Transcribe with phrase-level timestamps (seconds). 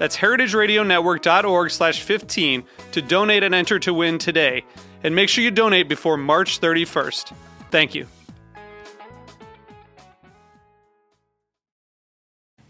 [0.00, 4.64] That's heritageradionetwork.org slash 15 to donate and enter to win today.
[5.04, 7.34] And make sure you donate before March 31st.
[7.70, 8.06] Thank you.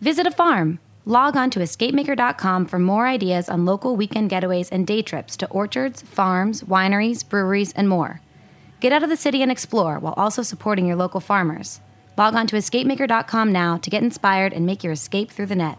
[0.01, 0.81] Visit a farm.
[1.05, 5.49] Log on to escapemaker.com for more ideas on local weekend getaways and day trips to
[5.51, 8.21] orchards, farms, wineries, breweries, and more.
[8.81, 11.81] Get out of the city and explore while also supporting your local farmers.
[12.19, 15.79] Log on to escapemaker.com now to get inspired and make your escape through the net.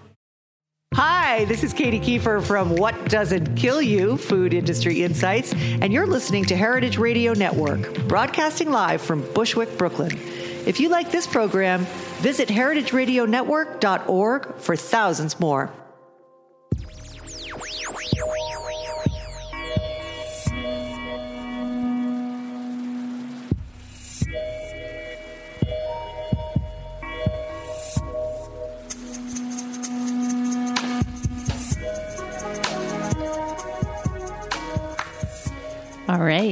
[0.96, 6.06] Hi, this is Katy Keiffer from What Doesn't Kill You Food Industry Insights, and you're
[6.06, 10.12] listening to Heritage Radio Network, broadcasting live from Bushwick, Brooklyn.
[10.66, 11.86] If you like this program,
[12.20, 15.72] visit heritageradionetwork.org for thousands more.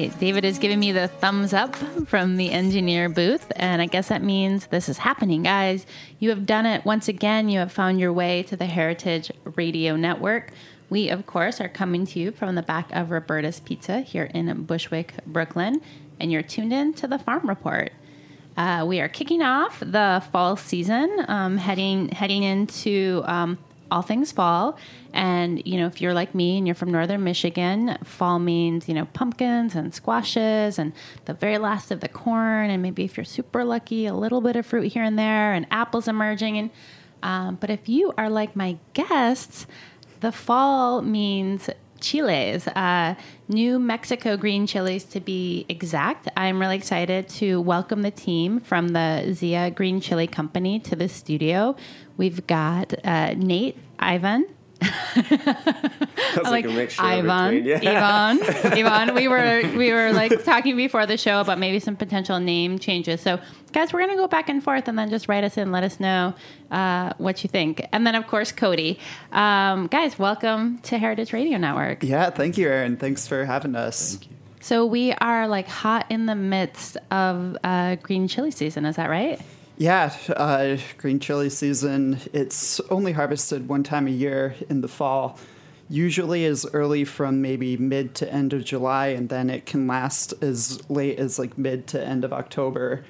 [0.08, 1.76] David is giving me the thumbs up
[2.08, 3.52] from the engineer booth.
[3.56, 5.86] And I guess that means this is happening, guys.
[6.20, 7.50] You have done it once again.
[7.50, 10.52] You have found your way to the Heritage Radio Network.
[10.90, 14.64] We, of course, are coming to you from the back of Roberta's Pizza here in
[14.64, 15.82] Bushwick, Brooklyn.
[16.20, 17.92] And you're tuned in to the Farm Report.
[18.58, 23.58] Uh, we are kicking off the fall season, um, heading heading into um,
[23.92, 24.78] all things fall.
[25.14, 28.94] And, you know, if you're like me and you're from northern Michigan, fall means, you
[28.94, 30.94] know, pumpkins and squashes and
[31.26, 32.70] the very last of the corn.
[32.70, 35.66] And maybe if you're super lucky, a little bit of fruit here and there and
[35.72, 36.58] apples emerging.
[36.58, 36.70] And,
[37.24, 39.66] um, but if you are like my guests,
[40.20, 43.16] the fall means chiles, uh,
[43.48, 46.28] New Mexico green chilies to be exact.
[46.38, 51.10] I'm really excited to welcome the team from the Zia Green Chile Company to the
[51.10, 51.76] studio.
[52.20, 54.46] We've got uh, Nate, Ivan.
[54.84, 55.26] Sounds
[56.36, 57.78] like, like a mixture Ivan, yeah.
[57.78, 58.44] Ivan,
[58.74, 59.16] Ivan.
[59.16, 63.22] We were we were like talking before the show about maybe some potential name changes.
[63.22, 63.40] So,
[63.72, 66.02] guys, we're gonna go back and forth, and then just write us in, let us
[66.02, 66.34] know
[66.72, 69.00] uh, what you think, and then of course Cody.
[69.32, 72.04] Um, guys, welcome to Heritage Radio Network.
[72.04, 72.98] Yeah, thank you, Erin.
[72.98, 74.20] Thanks for having us.
[74.60, 78.84] So we are like hot in the midst of uh, green chili season.
[78.84, 79.40] Is that right?
[79.80, 82.20] Yeah, uh, green chili season.
[82.34, 85.40] It's only harvested one time a year in the fall.
[85.88, 90.34] Usually as early from maybe mid to end of July, and then it can last
[90.44, 93.06] as late as like mid to end of October.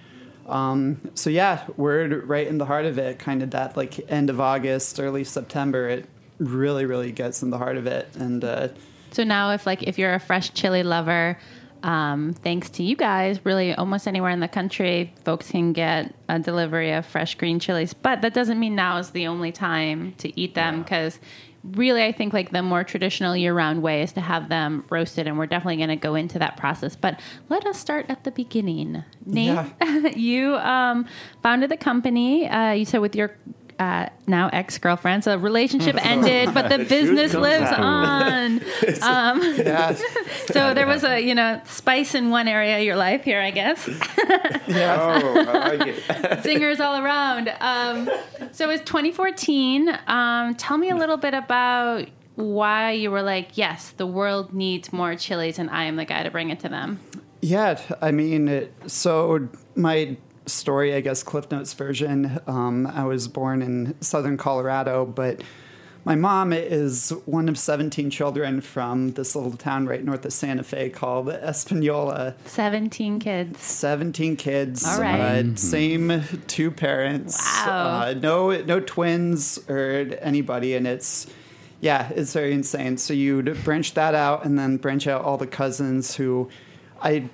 [0.45, 4.29] Um, so yeah, we're right in the heart of it, kind of that like end
[4.29, 5.89] of August, early September.
[5.89, 6.05] It
[6.37, 8.67] really, really gets in the heart of it, and uh,
[9.09, 11.35] So now, if like if you're a fresh chili lover,
[11.83, 16.39] um, thanks to you guys, really almost anywhere in the country, folks can get a
[16.39, 17.93] delivery of fresh green chilies.
[17.93, 21.19] But that doesn't mean now is the only time to eat them because.
[21.61, 25.37] Really, I think like the more traditional year-round way is to have them roasted, and
[25.37, 26.95] we're definitely going to go into that process.
[26.95, 27.19] But
[27.49, 29.03] let us start at the beginning.
[29.25, 29.67] Nate,
[30.15, 31.05] you um,
[31.43, 32.47] founded the company.
[32.47, 33.35] Uh, you said with your
[33.79, 37.79] uh, now ex-girlfriend, so relationship ended, but the business lives out.
[37.79, 38.61] on.
[39.01, 39.95] Um, yeah,
[40.47, 43.51] so there was a you know spice in one area of your life here, I
[43.51, 43.87] guess.
[43.87, 46.43] Oh, I like it.
[46.43, 47.53] Singers all around.
[47.59, 48.09] Um,
[48.51, 49.89] so it's 2014.
[50.07, 54.91] Um, tell me a little bit about why you were like, yes, the world needs
[54.91, 56.99] more chilies, and I am the guy to bring it to them.
[57.41, 60.17] Yeah, I mean, it, so my
[60.51, 62.39] story, I guess, Cliff Notes version.
[62.47, 65.41] Um, I was born in southern Colorado, but
[66.05, 70.63] my mom is one of 17 children from this little town right north of Santa
[70.63, 72.35] Fe called Espanola.
[72.45, 73.61] 17 kids.
[73.61, 74.85] 17 kids.
[74.85, 75.45] All right.
[75.45, 77.37] Uh, same two parents.
[77.37, 78.01] Wow.
[78.01, 81.27] Uh, no, no twins or anybody, and it's
[81.81, 82.97] yeah, it's very insane.
[82.97, 86.49] So you'd branch that out, and then branch out all the cousins who
[87.01, 87.29] I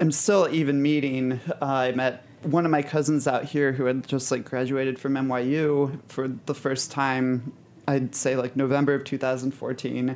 [0.00, 1.40] am still even meeting.
[1.62, 5.14] Uh, I met one of my cousins out here who had just like graduated from
[5.14, 7.52] NYU for the first time.
[7.86, 10.14] I'd say like November of 2014,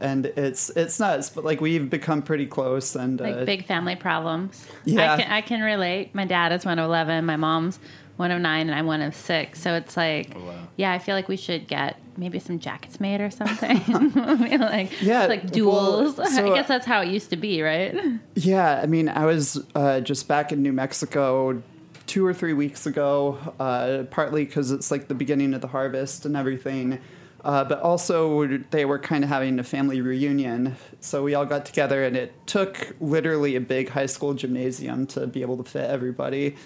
[0.00, 1.30] and it's it's nuts.
[1.30, 4.66] But like we've become pretty close, and Like uh, big family problems.
[4.84, 5.14] Yeah.
[5.14, 6.14] I can, I can relate.
[6.14, 7.24] My dad is one of 11.
[7.24, 7.78] My mom's
[8.18, 9.60] one of nine, and I'm one of six.
[9.60, 13.20] So it's like, Oh, yeah, I feel like we should get maybe some jackets made
[13.20, 14.10] or something.
[14.60, 16.16] like, Yeah, like well, duels.
[16.34, 17.96] so- I guess that's how it used to be, right?
[18.34, 21.62] Yeah, I mean, I was uh, just back in New Mexico
[22.06, 26.26] two or three weeks ago, uh, partly because it's like the beginning of the harvest
[26.26, 26.98] and everything.
[27.44, 30.74] Uh, but also, they were kind of having a family reunion.
[31.00, 35.26] So we all got together, and it took literally a big high school gymnasium to
[35.28, 36.56] be able to fit everybody.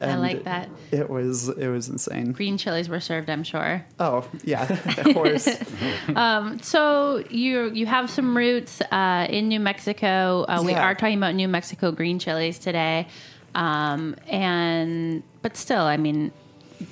[0.00, 0.68] I like that.
[0.92, 2.32] It was it was insane.
[2.32, 3.84] Green chilies were served, I'm sure.
[3.98, 4.62] Oh yeah,
[4.98, 5.46] of course.
[6.62, 10.44] So you you have some roots uh, in New Mexico.
[10.48, 10.82] Uh, We Yeah.
[10.84, 13.06] are talking about New Mexico green chilies today,
[13.54, 16.32] um, and but still, I mean,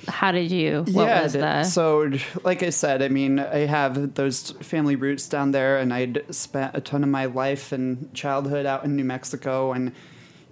[0.07, 0.83] how did you?
[0.91, 1.63] What yeah, was the?
[1.63, 2.11] so
[2.43, 6.75] like I said, I mean, I have those family roots down there, and I'd spent
[6.75, 9.93] a ton of my life and childhood out in New Mexico, and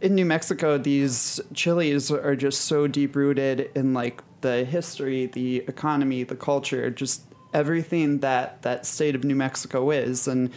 [0.02, 5.58] in New Mexico, these chilies are just so deep rooted in like the history, the
[5.68, 7.24] economy, the culture, just
[7.54, 10.52] everything that that state of New Mexico is, and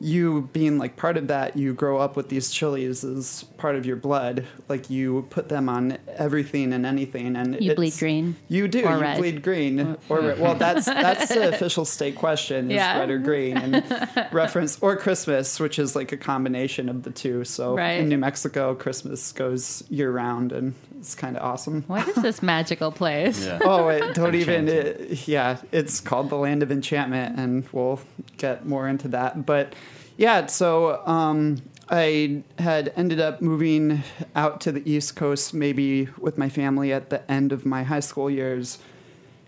[0.00, 3.86] you being like part of that, you grow up with these chilies as part of
[3.86, 4.46] your blood.
[4.68, 8.80] Like you put them on everything and anything, and You bleed green You do.
[8.80, 9.18] you red.
[9.18, 10.38] bleed green or red.
[10.40, 12.98] Well, that's that's the official state question: is Yeah.
[12.98, 17.44] red or green, and reference or Christmas, which is like a combination of the two.
[17.44, 18.00] So Right.
[18.00, 21.82] in New Mexico, Christmas goes year round, and it's kind of awesome.
[21.86, 23.44] what is this magical place?
[23.44, 23.58] Yeah.
[23.62, 24.68] Oh, it, don't even.
[24.68, 28.00] It, yeah, it's called the Land of Enchantment, and we'll
[28.38, 29.44] get more into that.
[29.44, 29.74] But
[30.16, 31.60] yeah, so um,
[31.90, 34.02] I had ended up moving
[34.34, 38.00] out to the East Coast, maybe with my family at the end of my high
[38.00, 38.78] school years.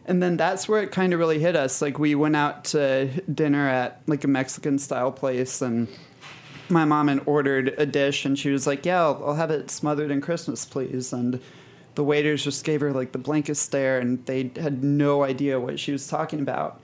[0.05, 1.81] And then that's where it kind of really hit us.
[1.81, 5.89] Like we went out to dinner at like a Mexican style place, and
[6.69, 9.71] my mom had ordered a dish, and she was like, "Yeah, I'll, I'll have it
[9.71, 11.41] smothered in Christmas, please." And
[11.95, 15.79] the waiters just gave her like the blankest stare, and they had no idea what
[15.79, 16.81] she was talking about.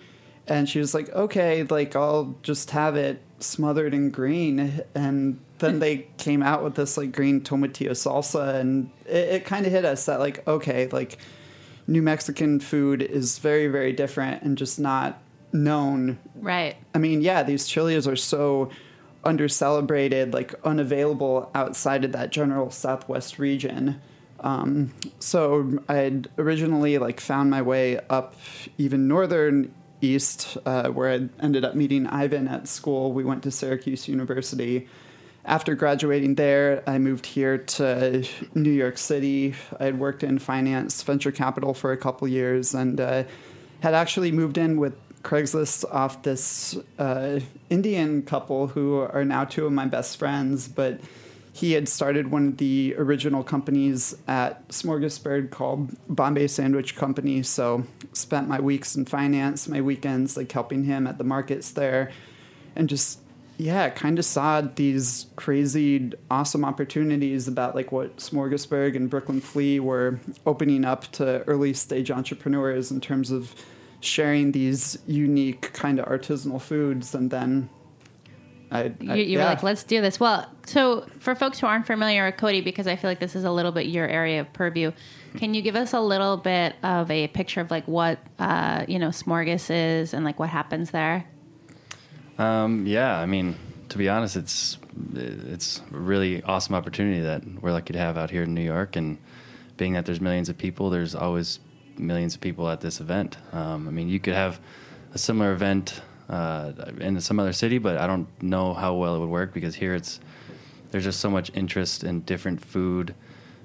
[0.47, 5.79] And she was like, "Okay, like I'll just have it smothered in green." And then
[5.79, 9.85] they came out with this like green tomatillo salsa, and it, it kind of hit
[9.85, 11.19] us that like, okay, like
[11.87, 15.21] New Mexican food is very, very different and just not
[15.53, 16.77] known Right.
[16.95, 18.71] I mean, yeah, these chilies are so
[19.25, 24.01] under celebrated, like unavailable outside of that general Southwest region.
[24.41, 28.35] Um, so I'd originally like found my way up
[28.79, 33.13] even northern east, uh, where I ended up meeting Ivan at school.
[33.13, 34.89] We went to Syracuse University.
[35.45, 38.25] After graduating there, I moved here to
[38.55, 39.55] New York City.
[39.79, 43.25] I had worked in finance, venture capital for a couple years, and uh,
[43.81, 47.41] had actually moved in with Craigslist off this uh,
[47.71, 50.69] Indian couple who are now two of my best friends.
[50.69, 51.01] But
[51.53, 57.43] he had started one of the original companies at Smorgasburg called Bombay Sandwich Company.
[57.43, 62.11] So spent my weeks in finance, my weekends like helping him at the markets there,
[62.75, 63.19] and just
[63.59, 69.79] yeah, kind of saw these crazy, awesome opportunities about like what Smorgasburg and Brooklyn Flea
[69.79, 73.55] were opening up to early stage entrepreneurs in terms of
[74.03, 77.71] sharing these unique kind of artisanal foods, and then
[78.71, 80.19] I, I You, you were like, let's do this.
[80.19, 83.45] Well, so for folks who aren't familiar with Cody, because I feel like this is
[83.45, 84.93] a little bit your area of purview,
[85.37, 88.99] can you give us a little bit of a picture of like what uh, you
[88.99, 91.25] know Smorgas is and like what happens there?
[92.39, 93.57] Um, yeah, I mean,
[93.91, 94.79] to be honest, it's
[95.15, 98.97] it's a really awesome opportunity that we're lucky to have out here in New York,
[98.97, 99.19] and
[99.77, 101.61] being that there's millions of people, there's always
[101.99, 103.37] millions of people at this event.
[103.53, 104.61] Um, I mean, you could have
[105.15, 109.19] a similar event uh, in some other city, but I don't know how well it
[109.21, 110.21] would work because here it's
[110.91, 113.15] there's just so much interest in different food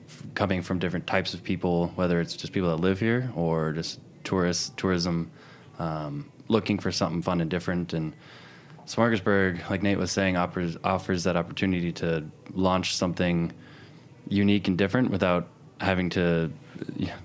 [0.08, 3.74] f- coming from different types of people, whether it's just people that live here or
[3.74, 5.30] just tourists, tourism,
[5.78, 7.94] um, looking for something fun and different.
[7.94, 8.14] And
[8.86, 13.52] Smorgasburg, like Nate was saying, offers offers that opportunity to launch something
[14.30, 15.48] unique and different without
[15.80, 16.52] having to,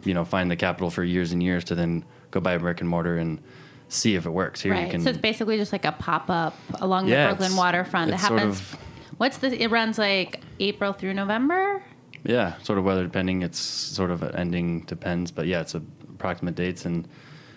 [0.04, 2.80] you know, find the capital for years and years to then go buy a brick
[2.80, 3.40] and mortar and
[3.88, 4.61] see if it works.
[4.62, 7.56] Here you can so it's basically just like a pop up along Yeah, the Brooklyn
[7.56, 8.11] waterfront.
[8.11, 8.61] It it's sort happens.
[8.61, 8.78] of-
[9.18, 9.62] what's the?
[9.62, 11.82] It runs like April through November.
[12.25, 13.42] Yeah, sort of weather depending.
[13.42, 15.82] It's sort of ending depends, but yeah, it's a
[16.14, 17.09] approximate dates and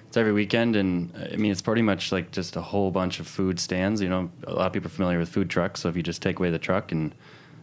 [0.08, 0.76] it's every weekend.
[0.76, 4.02] And I mean, it's pretty much like just a whole bunch of food stands.
[4.02, 5.82] You know, a lot of people are familiar with food trucks.
[5.82, 7.14] So if you just take away the truck and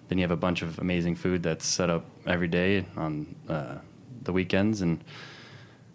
[0.08, 3.74] then you have a bunch of amazing food that's set up every day on uh,
[4.24, 5.02] the weekends, and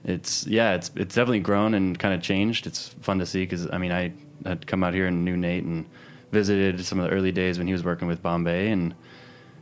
[0.04, 2.68] it's yeah, it's it's definitely grown and kind of changed.
[2.68, 4.14] It's fun to see because I mean I
[4.46, 5.86] had come out here and knew Nate and
[6.32, 8.94] visited some of the early days when he was working with Bombay and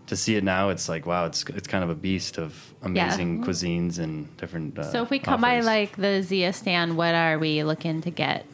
[0.08, 3.40] to see it now, it's like wow, it's it's kind of a beast of amazing
[3.40, 3.46] Yeah.
[3.46, 4.78] cuisines and different.
[4.78, 8.12] Uh, So if we come by like the Zia stand, what are we looking to
[8.12, 8.46] get?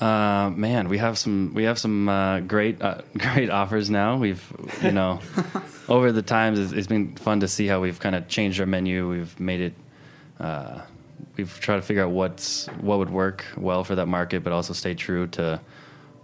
[0.00, 4.16] Uh, man, we have some we have some uh, great uh, great offers now.
[4.16, 4.42] We've
[4.82, 5.20] you know
[5.88, 8.66] over the times it's, it's been fun to see how we've kind of changed our
[8.66, 9.08] menu.
[9.08, 9.74] We've made it.
[10.40, 10.80] Uh,
[11.36, 14.72] we've tried to figure out what's what would work well for that market, but also
[14.72, 15.60] stay true to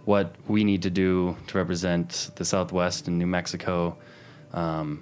[0.03, 3.95] what we need to do to represent the Southwest and New Mexico,
[4.53, 5.01] um,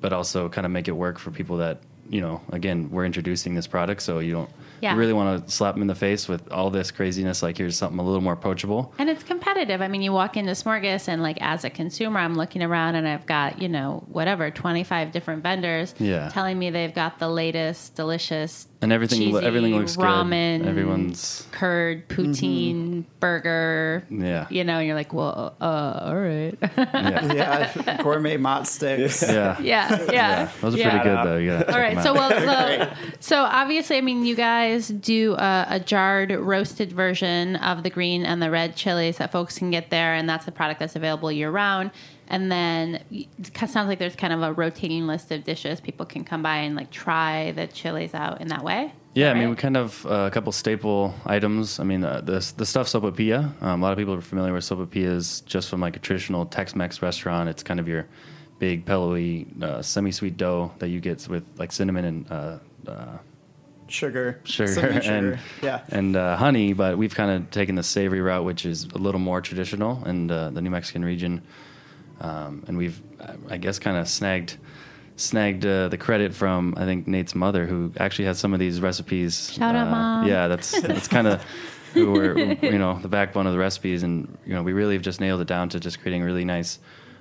[0.00, 1.78] but also kind of make it work for people that
[2.10, 2.42] you know.
[2.52, 4.50] Again, we're introducing this product, so you don't
[4.84, 4.92] Yeah.
[4.92, 7.42] you really want to slap them in the face with all this craziness.
[7.42, 8.92] Like here's something a little more approachable.
[8.98, 9.80] And it's competitive.
[9.80, 13.08] I mean, you walk into Smorgas, and like as a consumer, I'm looking around and
[13.08, 16.28] I've got, you know, whatever, 25 different vendors Yeah.
[16.28, 20.68] telling me they've got the latest delicious And everything cheesy everything looks ramen, good.
[20.68, 23.00] Everyone's curd, poutine, mm-hmm.
[23.18, 24.04] burger.
[24.10, 24.46] Yeah.
[24.50, 26.54] You know, and you're like, well, uh, uh all right.
[26.76, 27.72] yeah.
[27.86, 29.22] yeah, gourmet mott sticks.
[29.22, 29.58] yeah.
[29.60, 30.50] yeah, yeah.
[30.60, 30.90] Those are yeah.
[30.90, 31.36] pretty good though.
[31.38, 31.58] Yeah.
[31.60, 31.96] gotta All check right.
[31.96, 32.30] 'em So well,
[32.90, 37.90] so, so obviously, I mean, you guys do a, a jarred roasted version of the
[37.90, 40.96] green and the red chilies that folks can get there, and that's a product that's
[40.96, 41.90] available year round.
[42.28, 46.24] And then it sounds like there's kind of a rotating list of dishes people can
[46.24, 48.92] come by and like try the chilies out in that way.
[49.14, 51.78] Yeah, I mean, we kind of uh, a couple staple items.
[51.78, 53.62] I mean, uh, the the stuff sopapilla.
[53.62, 57.00] Um, a lot of people are familiar with sopapillas just from like a traditional Tex-Mex
[57.00, 57.48] restaurant.
[57.48, 58.08] It's kind of your
[58.58, 63.18] big pillowy, uh, semi-sweet dough that you get with like cinnamon and uh, uh,
[63.86, 65.82] Sugar, sugar cinnamon and yeah.
[65.90, 66.72] and uh, honey.
[66.72, 70.30] But we've kind of taken the savory route, which is a little more traditional in
[70.30, 71.42] uh, the New Mexican region.
[72.24, 73.02] Um, and we've,
[73.50, 74.56] I guess, kind of snagged
[75.16, 78.80] snagged uh, the credit from I think Nate's mother, who actually has some of these
[78.80, 79.52] recipes.
[79.52, 80.26] Shout out, uh, Mom.
[80.26, 81.42] Yeah, that's that's kind of
[81.92, 85.02] who we're you know the backbone of the recipes, and you know we really have
[85.02, 86.78] just nailed it down to just creating really nice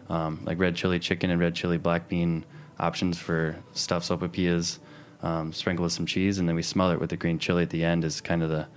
[0.09, 2.45] um, like red chili chicken and red chili black bean
[2.79, 4.79] options for stuffed sopapillas,
[5.21, 7.71] um, sprinkled with some cheese, and then we smother it with the green chili at
[7.71, 8.05] the end.
[8.05, 8.67] Is kind of the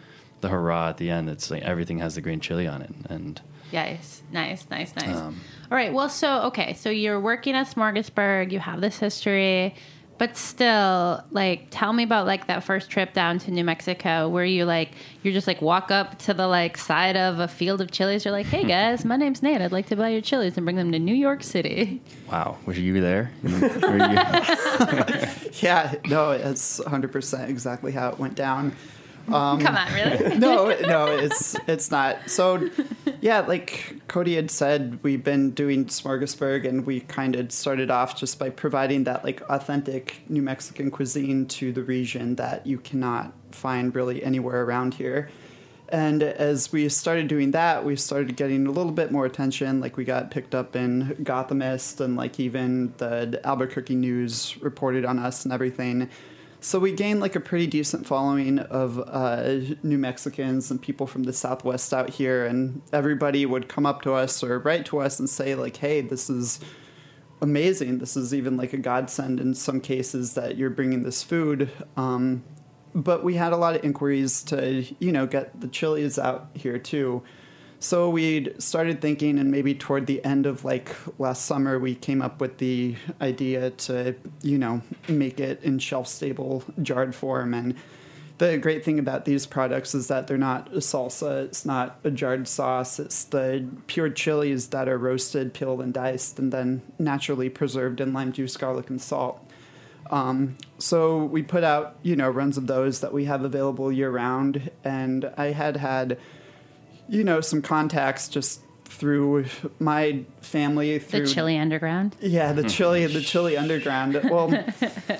[0.41, 1.31] the hurrah at the end.
[1.31, 3.41] It's like everything has the green chili on it, and
[3.73, 5.17] Nice, nice, nice, nice.
[5.17, 5.93] Um, All right.
[5.93, 8.53] Well, so okay, so you're working at Smorgasburg.
[8.53, 9.75] You have this history,
[10.19, 14.45] but still, like, tell me about like that first trip down to New Mexico, where
[14.45, 14.93] you like
[15.23, 18.25] you're just like walk up to the like side of a field of chilies.
[18.25, 19.61] You're like, hey guys, my name's Nate.
[19.61, 22.01] I'd like to buy your chilies and bring them to New York City.
[22.31, 23.31] wow, were you there?
[23.43, 25.29] Were you-
[25.61, 28.75] Yeah, no, it's 100% exactly how it went down.
[29.29, 30.39] Um, Come on, really?
[30.39, 32.31] no, no, it's it's not.
[32.31, 32.71] So,
[33.21, 38.17] yeah, like Cody had said, we've been doing Smorgasburg, and we kind of started off
[38.17, 43.33] just by providing that like authentic New Mexican cuisine to the region that you cannot
[43.51, 45.29] find really anywhere around here.
[45.89, 49.81] And as we started doing that, we started getting a little bit more attention.
[49.81, 55.19] Like we got picked up in Gothamist, and like even the Albuquerque News reported on
[55.19, 56.11] us and everything.
[56.61, 61.25] So we gained like a pretty decent following of uh, New Mexicans and people from
[61.25, 65.19] the Southwest out here, and everybody would come up to us or write to us
[65.19, 66.61] and say like, "Hey, this is
[67.41, 67.99] amazing.
[67.99, 72.43] This is even like a godsend in some cases that you're bringing this food." Um,
[72.95, 76.79] but we had a lot of inquiries to you know get the chilies out here
[76.79, 77.23] too.
[77.87, 80.91] So we started thinking, and maybe toward the end of like
[81.21, 86.09] last summer, we came up with the idea to, you know, make it in shelf
[86.09, 87.55] stable jarred form.
[87.55, 87.77] And
[88.39, 92.11] the great thing about these products is that they're not a salsa, it's not a
[92.11, 97.49] jarred sauce, it's the pure chilies that are roasted, peeled, and diced, and then naturally
[97.49, 99.49] preserved in lime juice, garlic, and salt.
[100.11, 104.11] Um, so we put out, you know, runs of those that we have available year
[104.11, 106.19] round, and I had had
[107.09, 109.47] you know, some contacts just through
[109.79, 110.99] my family.
[110.99, 112.17] Through the Through, chili underground.
[112.21, 112.69] Yeah, the hmm.
[112.69, 114.21] chili, the chili underground.
[114.25, 114.65] Well,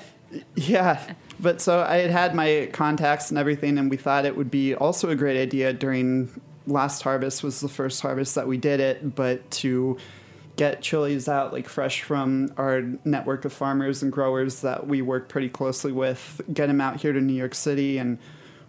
[0.55, 1.13] yeah.
[1.39, 4.73] But so I had had my contacts and everything, and we thought it would be
[4.73, 6.29] also a great idea during
[6.65, 9.97] last harvest was the first harvest that we did it, but to
[10.57, 15.29] get chilies out like fresh from our network of farmers and growers that we work
[15.29, 18.17] pretty closely with, get them out here to New York City and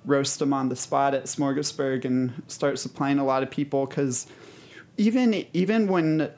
[0.08, 4.26] roast them on the spot at Smorgasburg and start supplying a lot of people because
[4.96, 6.30] even even when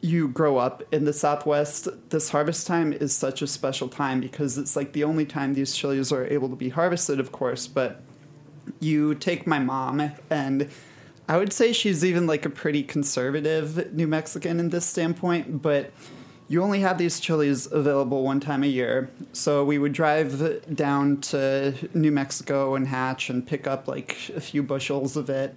[0.00, 4.56] you grow up in the Southwest, this harvest time is such a special time because
[4.56, 7.66] it's like the only time these chilies are able to be harvested, of course.
[7.66, 8.00] But
[8.78, 10.68] you take my mom, and
[11.28, 15.92] I would say she's even like a pretty conservative New Mexican in this standpoint, but
[16.48, 19.10] you only have these chilies available one time a year.
[19.32, 24.40] So we would drive down to New Mexico and Hatch and pick up like a
[24.40, 25.54] few bushels of it.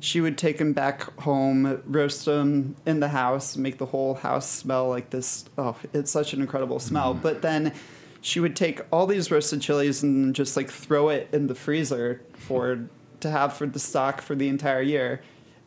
[0.00, 4.50] She would take them back home, roast them in the house, make the whole house
[4.50, 5.44] smell like this.
[5.56, 7.14] Oh, it's such an incredible smell.
[7.14, 7.22] Mm.
[7.22, 7.72] But then
[8.20, 12.20] she would take all these roasted chilies and just like throw it in the freezer
[12.34, 12.88] for
[13.20, 15.22] to have for the stock for the entire year.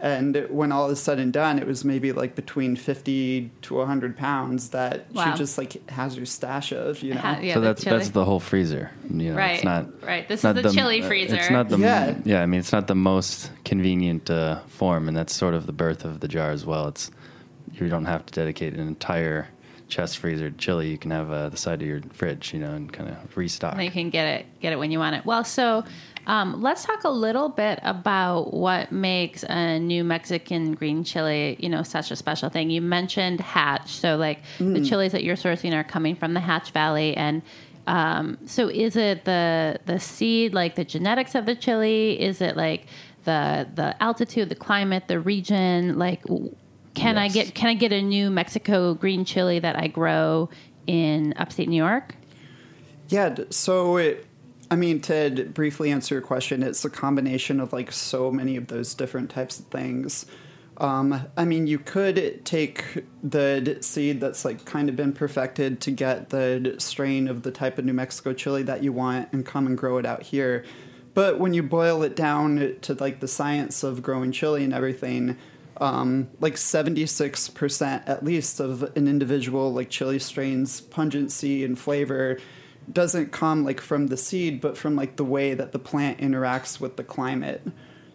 [0.05, 4.15] And when all is said and done, it was maybe like between fifty to hundred
[4.15, 5.31] pounds that Wow.
[5.31, 7.21] she just like has her stash of, you know.
[7.21, 7.97] Ha- yeah, so that's chili.
[7.97, 8.91] that's the whole freezer.
[9.09, 10.27] You know, Right, It's not right.
[10.27, 11.35] This it's is not the chili uh, freezer.
[11.37, 12.15] It's not the Yeah.
[12.23, 12.43] yeah.
[12.43, 16.05] I mean, it's not the most convenient uh, form, and that's sort of the birth
[16.05, 16.87] of the jar as well.
[16.87, 17.09] It's
[17.73, 19.47] you don't have to dedicate an entire
[19.87, 20.89] chest freezer to chili.
[20.91, 23.73] You can have uh, the side of your fridge, you know, and kind of restock.
[23.73, 25.25] And you can get it get it when you want it.
[25.25, 25.83] Well, so
[26.27, 31.69] um, let's talk a little bit about what makes a New Mexican green chili, you
[31.69, 32.69] know, such a special thing.
[32.69, 36.71] You mentioned Hatch, so like the chilies that you're sourcing are coming from the Hatch
[36.71, 37.41] Valley, and
[37.87, 42.19] um, so is it the the seed, like the genetics of the chili?
[42.19, 42.87] Is it like
[43.25, 45.99] the the altitude, the climate, the region?
[45.99, 46.23] Like,
[46.95, 50.49] can I get can I get a New Mexico green chili that I grow
[50.87, 52.15] in upstate New York?
[53.09, 54.25] Yeah, so it,
[54.71, 58.67] I mean, to briefly answer your question, it's a combination of like so many of
[58.67, 60.25] those different types of things.
[60.77, 65.91] Um, I mean, you could take the seed that's like kind of been perfected to
[65.91, 69.67] get the strain of the type of New Mexico chili that you want and come
[69.67, 70.65] and grow it out here.
[71.13, 75.37] But when you boil it down to like the science of growing chili and everything,
[75.77, 82.37] um, like 76% at least of an individual like chili strain's pungency and flavor
[82.91, 86.79] doesn't come like from the seed but from like the way that the plant interacts
[86.79, 87.61] with the climate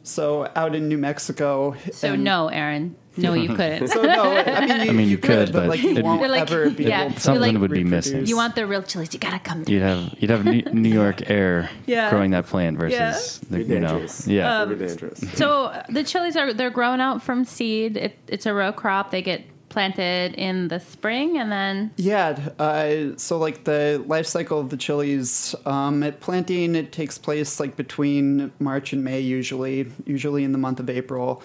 [0.03, 2.97] so out in new mexico So and- no, Erin.
[3.17, 3.89] No, you couldn't.
[3.89, 6.05] so no i mean you, I mean, you could, could, but but like you it'd
[6.05, 8.07] won't like- ever be yeah, able to Something like- would be reproduce.
[8.12, 8.27] missing.
[8.27, 9.12] you want the real chilies?
[9.12, 9.65] You gotta come.
[9.67, 12.09] You'd have you'd have New New York air Yeah.
[12.09, 14.26] growing that plant versus the, Be you know dangerous.
[14.28, 14.65] yeah.
[14.65, 15.19] Very um, dangerous.
[15.35, 17.97] So the chilies are they're grown out from seed.
[17.97, 19.11] It, it's a row crop.
[19.11, 24.61] They get planted in the spring and then Yeah, uh, so like the life cycle
[24.61, 29.91] of the chilies, um, it, planting it takes place like between March and May usually,
[30.04, 31.43] usually in the month of April,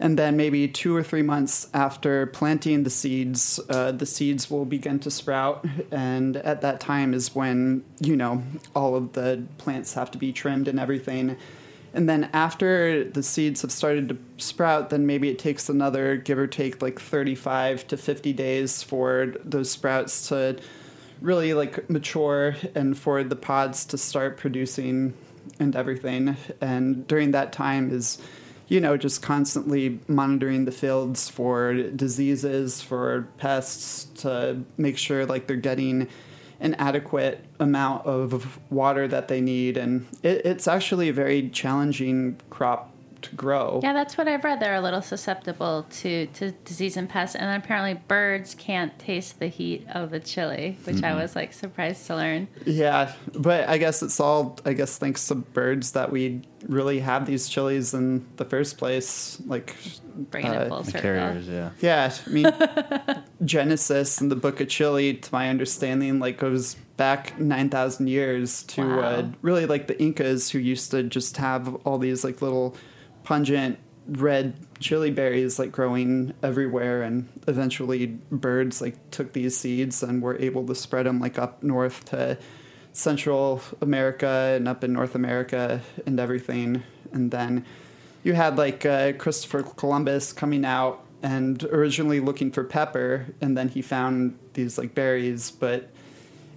[0.00, 4.64] and then maybe two or three months after planting the seeds, uh, the seeds will
[4.64, 8.42] begin to sprout, and at that time is when you know
[8.74, 11.36] all of the plants have to be trimmed and everything.
[11.98, 16.38] And then after the seeds have started to sprout, then maybe it takes another give
[16.38, 20.60] or take like 35 to 50 days for those sprouts to
[21.20, 25.12] really like mature and for the pods to start producing
[25.58, 26.36] and everything.
[26.60, 28.18] And during that time is,
[28.68, 35.48] you know, just constantly monitoring the fields for diseases, for pests to make sure like
[35.48, 36.06] they're getting
[36.60, 39.76] an adequate amount of water that they need.
[39.76, 43.80] And it, it's actually a very challenging crop to grow.
[43.82, 44.60] yeah, that's what I've read.
[44.60, 49.48] They're a little susceptible to to disease and pests, and apparently birds can't taste the
[49.48, 52.48] heat of the chili, which I was like surprised to learn.
[52.64, 57.26] Yeah, but I guess it's all I guess thanks to birds that we really have
[57.26, 59.40] these chilies in the first place.
[59.46, 59.76] Like,
[60.30, 61.00] Bringing uh, it full circle.
[61.00, 61.70] carriers, yeah.
[61.80, 62.52] yeah, I mean,
[63.44, 68.64] Genesis and the Book of Chili, to my understanding, like goes back nine thousand years
[68.64, 72.76] to uh, really like the Incas who used to just have all these like little
[73.28, 80.22] pungent red chili berries like growing everywhere and eventually birds like took these seeds and
[80.22, 82.38] were able to spread them like up north to
[82.94, 86.82] central america and up in north america and everything.
[87.12, 87.66] And then
[88.22, 93.68] you had like uh, christopher columbus coming out and originally looking for pepper and then
[93.68, 95.90] he found these like berries but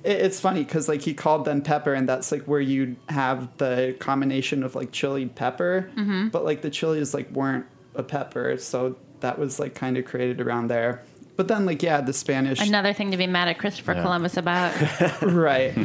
[0.04, 3.96] it's funny because like he called them pepper and that's like where you have the
[4.00, 5.90] combination of like chili pepper
[6.32, 10.42] but like the chilies like weren't a pepper so that was like kind of created
[10.42, 11.04] around there
[11.36, 14.02] but then like yeah the spanish Another thing to be mad at Christopher Yeah.
[14.02, 14.74] Columbus about.
[15.22, 15.78] right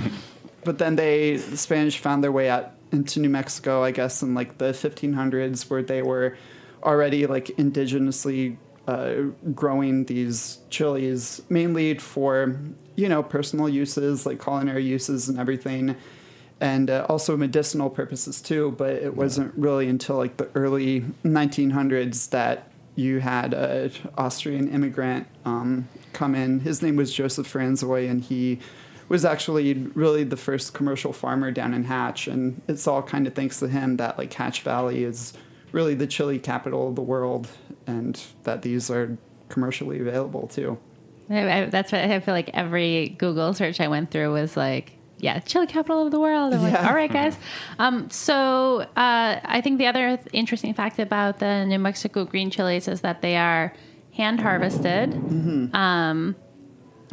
[0.64, 4.34] but then they the spanish found their way out into new mexico i guess in
[4.34, 6.36] like the 1500s where they were
[6.82, 8.56] already like indigenously
[8.88, 9.14] uh,
[9.54, 12.56] growing these chilies mainly for
[12.96, 15.96] you know personal uses like culinary uses and everything
[16.60, 22.30] and uh, also medicinal purposes too but it wasn't really until like the early 1900s
[22.30, 26.60] that you had an Austrian immigrant um, come in.
[26.60, 28.58] His name was Joseph Franzoy, and he
[29.08, 32.26] was actually really the first commercial farmer down in Hatch.
[32.26, 35.34] And it's all kind of thanks to him that like Hatch Valley is
[35.72, 37.48] really the chili capital of the world,
[37.86, 39.16] and that these are
[39.48, 40.78] commercially available too.
[41.28, 44.92] I, I, that's what I feel like every Google search I went through was like,
[45.18, 46.52] yeah, chili capital of the world.
[46.52, 47.36] I'm like, all right, guys.
[47.78, 52.50] Um, so uh, I think the other th- interesting fact about the New Mexico green
[52.50, 53.72] chilies is that they are
[54.14, 55.14] hand harvested,
[55.74, 56.36] um,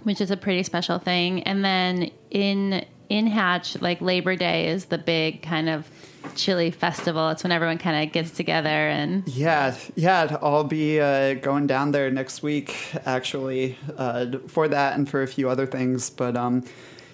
[0.04, 1.44] which is a pretty special thing.
[1.44, 5.90] And then in in Hatch, like Labor Day is the big kind of
[6.36, 7.30] chili festival.
[7.30, 11.92] It's when everyone kind of gets together and Yeah, yeah, I'll be uh, going down
[11.92, 16.10] there next week actually uh, for that and for a few other things.
[16.10, 16.64] But um,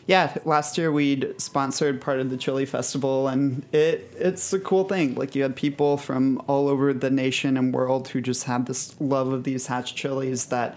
[0.09, 4.85] yeah, last year we'd sponsored part of the Chili Festival, and it it's a cool
[4.85, 5.13] thing.
[5.13, 8.99] Like you had people from all over the nation and world who just have this
[8.99, 10.75] love of these hatch chilies that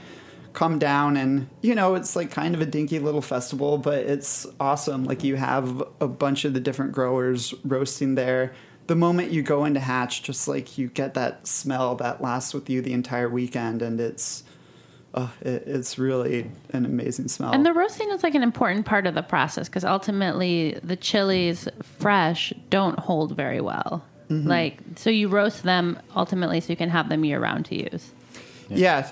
[0.53, 4.47] come down and you know it's like kind of a dinky little festival but it's
[4.61, 8.53] awesome like you have a bunch of the different growers roasting there
[8.87, 12.69] the moment you go into hatch just like you get that smell that lasts with
[12.69, 14.45] you the entire weekend and it's
[15.15, 19.07] oh, it, it's really an amazing smell And the roasting is like an important part
[19.07, 24.05] of the process because ultimately the chilies fresh don't hold very well.
[24.29, 24.49] Mm-hmm.
[24.49, 28.11] Like, so you roast them ultimately so you can have them year round to use.
[28.69, 29.11] yeah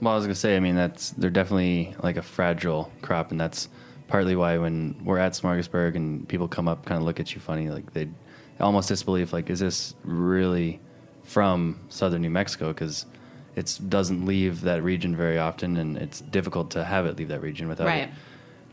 [0.00, 3.40] Well, I was gonna say, I mean, that's they're definitely like a fragile crop, and
[3.40, 3.68] that's
[4.08, 7.40] partly why when we're at Smorgasburg and people come up, kind of look at you
[7.40, 8.08] funny, like they
[8.60, 10.80] almost disbelief, like, is this really
[11.22, 12.68] from southern New Mexico?
[12.68, 13.06] Because
[13.56, 17.40] it doesn't leave that region very often, and it's difficult to have it leave that
[17.40, 18.04] region without Right.
[18.04, 18.10] it.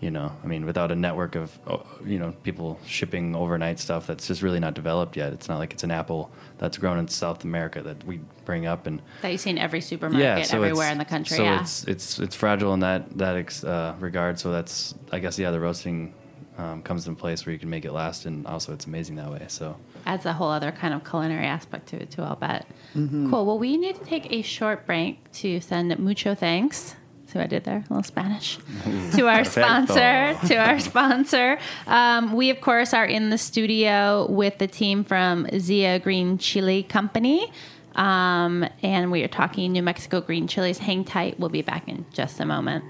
[0.04, 4.06] You know, I mean, without a network of, oh, you know, people shipping overnight stuff
[4.06, 5.32] that's just really not developed yet.
[5.32, 8.86] It's not like it's an apple that's grown in South America that we bring up
[8.86, 11.38] and That you see in every supermarket so everywhere in the country.
[11.38, 11.62] So yeah.
[11.62, 14.38] it's it's it's fragile in that that ex, uh, regard.
[14.40, 16.14] So that's I guess yeah, the roasting
[16.58, 19.32] um, comes in place where you can make it last, and also it's amazing that
[19.32, 19.46] way.
[19.48, 22.24] So adds a whole other kind of culinary aspect to it too.
[22.24, 22.68] I'll bet.
[22.94, 23.32] Mm-hmm.
[23.32, 23.46] Cool.
[23.46, 26.96] Well, we need to take a short break to send mucho thanks.
[27.34, 27.78] See what I did there?
[27.78, 28.60] A little Spanish.
[29.16, 30.38] to our sponsor.
[30.46, 31.58] To our sponsor.
[31.88, 36.84] Um, we of course are in the studio with the team from Zia Green Chile
[36.84, 37.52] Company.
[37.96, 40.78] Um, and we are talking New Mexico green chilies.
[40.78, 41.40] Hang tight.
[41.40, 42.86] We'll be back in just a moment.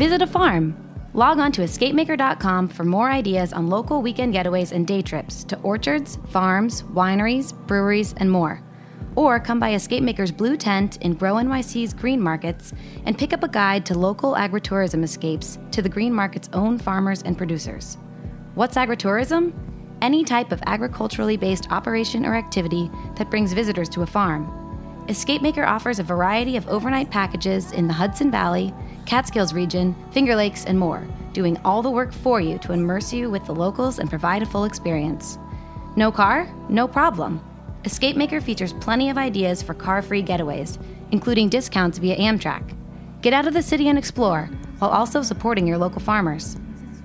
[0.00, 0.74] Visit a farm.
[1.12, 5.60] Log on to escapemaker.com for more ideas on local weekend getaways and day trips to
[5.60, 8.62] orchards, farms, wineries, breweries, and more.
[9.14, 12.72] Or come by Escape Maker's Blue Tent in Grow NYC's green markets
[13.04, 17.20] and pick up a guide to local agritourism escapes to the green market's own farmers
[17.20, 17.98] and producers.
[18.54, 19.52] What's agritourism?
[20.00, 24.59] Any type of agriculturally based operation or activity that brings visitors to a farm.
[25.10, 28.72] Escape Maker offers a variety of overnight packages in the Hudson Valley,
[29.06, 33.28] Catskills region, Finger Lakes, and more, doing all the work for you to immerse you
[33.28, 35.36] with the locals and provide a full experience.
[35.96, 36.48] No car?
[36.68, 37.44] No problem.
[37.84, 42.76] Escape Maker features plenty of ideas for car free getaways, including discounts via Amtrak.
[43.20, 46.56] Get out of the city and explore, while also supporting your local farmers.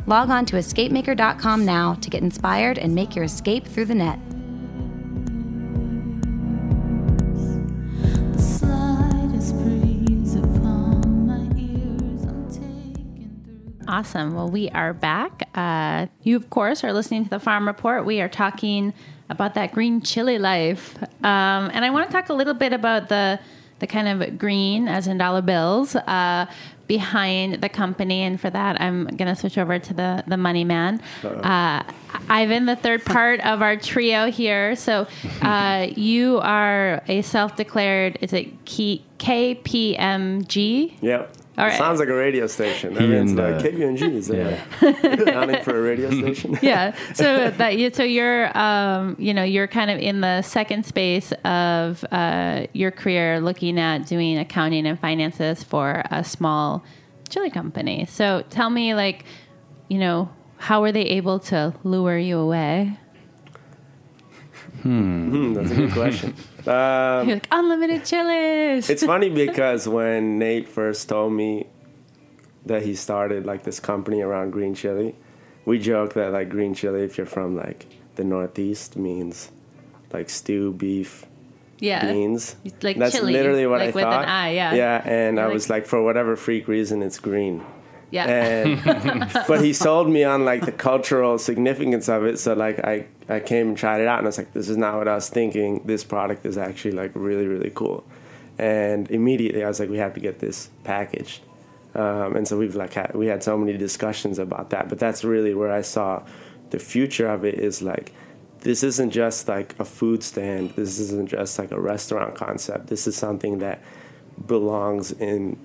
[0.06, 4.20] Log on to escapemaker.com now to get inspired and make your escape through the net.
[13.96, 14.36] Awesome.
[14.36, 15.48] Well, we are back.
[15.56, 18.04] Uh, you, of course, are listening to the Farm Report.
[18.06, 18.94] We are talking
[19.30, 23.08] about that green chili life, um, and I want to talk a little bit about
[23.08, 23.40] the
[23.80, 26.46] the kind of green, as in dollar bills, uh,
[26.88, 28.24] behind the company.
[28.24, 31.84] And for that, I'm going to switch over to the the money man, uh,
[32.28, 34.76] Ivan, the third part of our trio here.
[34.76, 35.08] So,
[35.42, 38.18] uh, you are a self declared.
[38.20, 40.96] Is it K- KPMG?
[41.00, 41.28] Yeah.
[41.58, 41.78] All right.
[41.78, 42.98] Sounds like a radio station.
[42.98, 46.60] I mean, it's like uh, KBNG is uh, accounting for a radio station.
[46.62, 46.94] yeah.
[47.14, 51.32] So that you, so you're um, you know you're kind of in the second space
[51.46, 56.84] of uh, your career, looking at doing accounting and finances for a small
[57.30, 58.06] chili company.
[58.06, 59.24] So tell me, like,
[59.88, 62.98] you know, how were they able to lure you away?
[64.82, 66.36] Hmm, that's a good question.
[66.68, 68.90] Um, You're like unlimited chilies.
[68.90, 71.68] it's funny because when Nate first told me
[72.66, 75.16] that he started like this company around green chili,
[75.66, 79.52] we joke that like green chili, if you're from like the Northeast, means
[80.14, 81.26] like stew, beef,
[81.80, 82.12] Yeah.
[82.12, 82.56] beans.
[82.82, 84.28] Like That's chili, literally what like I with an thought.
[84.28, 84.74] eye, yeah.
[84.74, 87.64] Yeah, and I Like- was like, for whatever freak reason, it's green.
[88.16, 88.28] Yeah.
[88.28, 92.40] And but he sold me on like the cultural significance of it.
[92.40, 94.78] So like I I came and tried it out, and I was like, this is
[94.78, 95.82] not what I was thinking.
[95.86, 98.06] This product is actually like really really cool.
[98.58, 101.42] And immediately I was like, we have to get this packaged.
[101.94, 104.88] Um, and so we've like had, we had so many discussions about that.
[104.90, 106.24] But that's really where I saw
[106.70, 108.14] the future of it is like
[108.62, 110.72] this isn't just like a food stand.
[110.72, 112.88] This isn't just like a restaurant concept.
[112.88, 113.82] This is something that
[114.48, 115.58] belongs in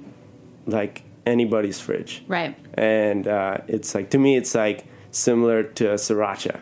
[0.66, 1.02] like
[1.35, 2.53] anybody's fridge right.
[2.75, 4.79] and uh, it's like to me it's like
[5.27, 6.57] similar to a sriracha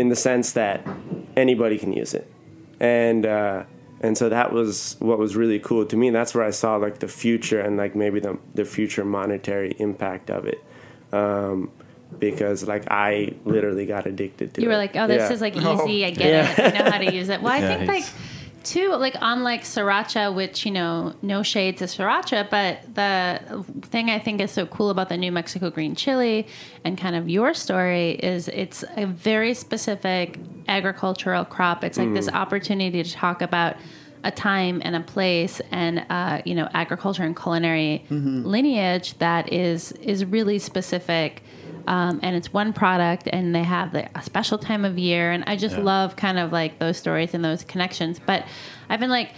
[0.00, 0.78] in the sense that
[1.44, 2.26] anybody can use it
[2.80, 3.62] and uh,
[4.00, 6.70] and so that was what was really cool to me And that's where i saw
[6.86, 10.60] like the future and like maybe the, the future monetary impact of it
[11.12, 11.70] um,
[12.18, 15.34] because like i literally got addicted to You it You were like, oh, this Yeah.
[15.34, 16.04] is like easy.
[16.04, 16.74] I get it.
[16.74, 17.40] I know how to use it.
[17.42, 18.14] Well, I Yeah, think like he's-
[18.66, 24.18] too, like unlike sriracha, which you know, no shades of sriracha, but the thing I
[24.18, 26.46] think is so cool about the New Mexico green chili
[26.84, 31.84] and kind of your story is it's a very specific agricultural crop.
[31.84, 33.76] It's like this opportunity to talk about
[34.24, 39.92] a time and a place and uh, you know agriculture and culinary lineage that is
[39.92, 41.42] is really specific
[41.86, 45.44] um, and it's one product and they have the, a special time of year and
[45.46, 48.20] i just love kind of like those stories and those connections.
[48.24, 48.44] But
[48.88, 49.32] i've been like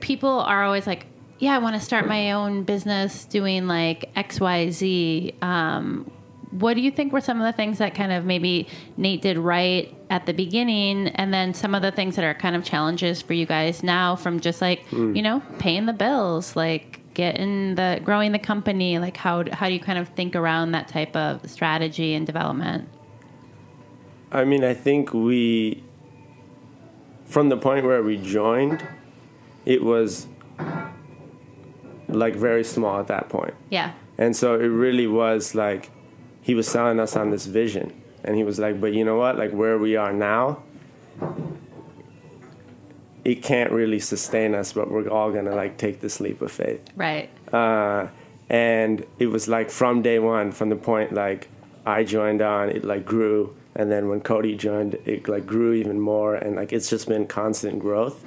[0.00, 1.06] people are always like
[1.38, 6.10] yeah i want to start my own business doing like xyz um,
[6.50, 9.36] what do you think were some of the things that kind of maybe Nate did
[9.38, 13.20] right at the beginning, and then some of the things that are kind of challenges
[13.20, 18.00] for you guys now from just like you know paying the bills, like getting the
[18.04, 21.50] growing the company, like how how do you kind of think around that type of
[21.50, 22.88] strategy and development?
[24.30, 25.82] I mean, I think we,
[27.24, 28.86] from the point where we joined,
[29.64, 30.26] it was
[32.08, 33.54] like very small at that point.
[33.70, 35.90] Yeah, And so it really was like
[36.42, 37.92] he was selling us on this vision.
[38.24, 39.38] And he was like, but you know what?
[39.38, 40.62] Like where we are now,
[43.26, 46.80] it can't really sustain us, but we're all gonna like take this leap of faith.
[46.94, 47.28] Right.
[47.52, 48.06] uh,
[48.48, 51.48] and it was like from day one from the point like
[51.84, 53.56] i joined on it like grew.
[53.74, 56.36] And then when cody joined it like grew even more.
[56.36, 58.24] And like it's just been constant growth.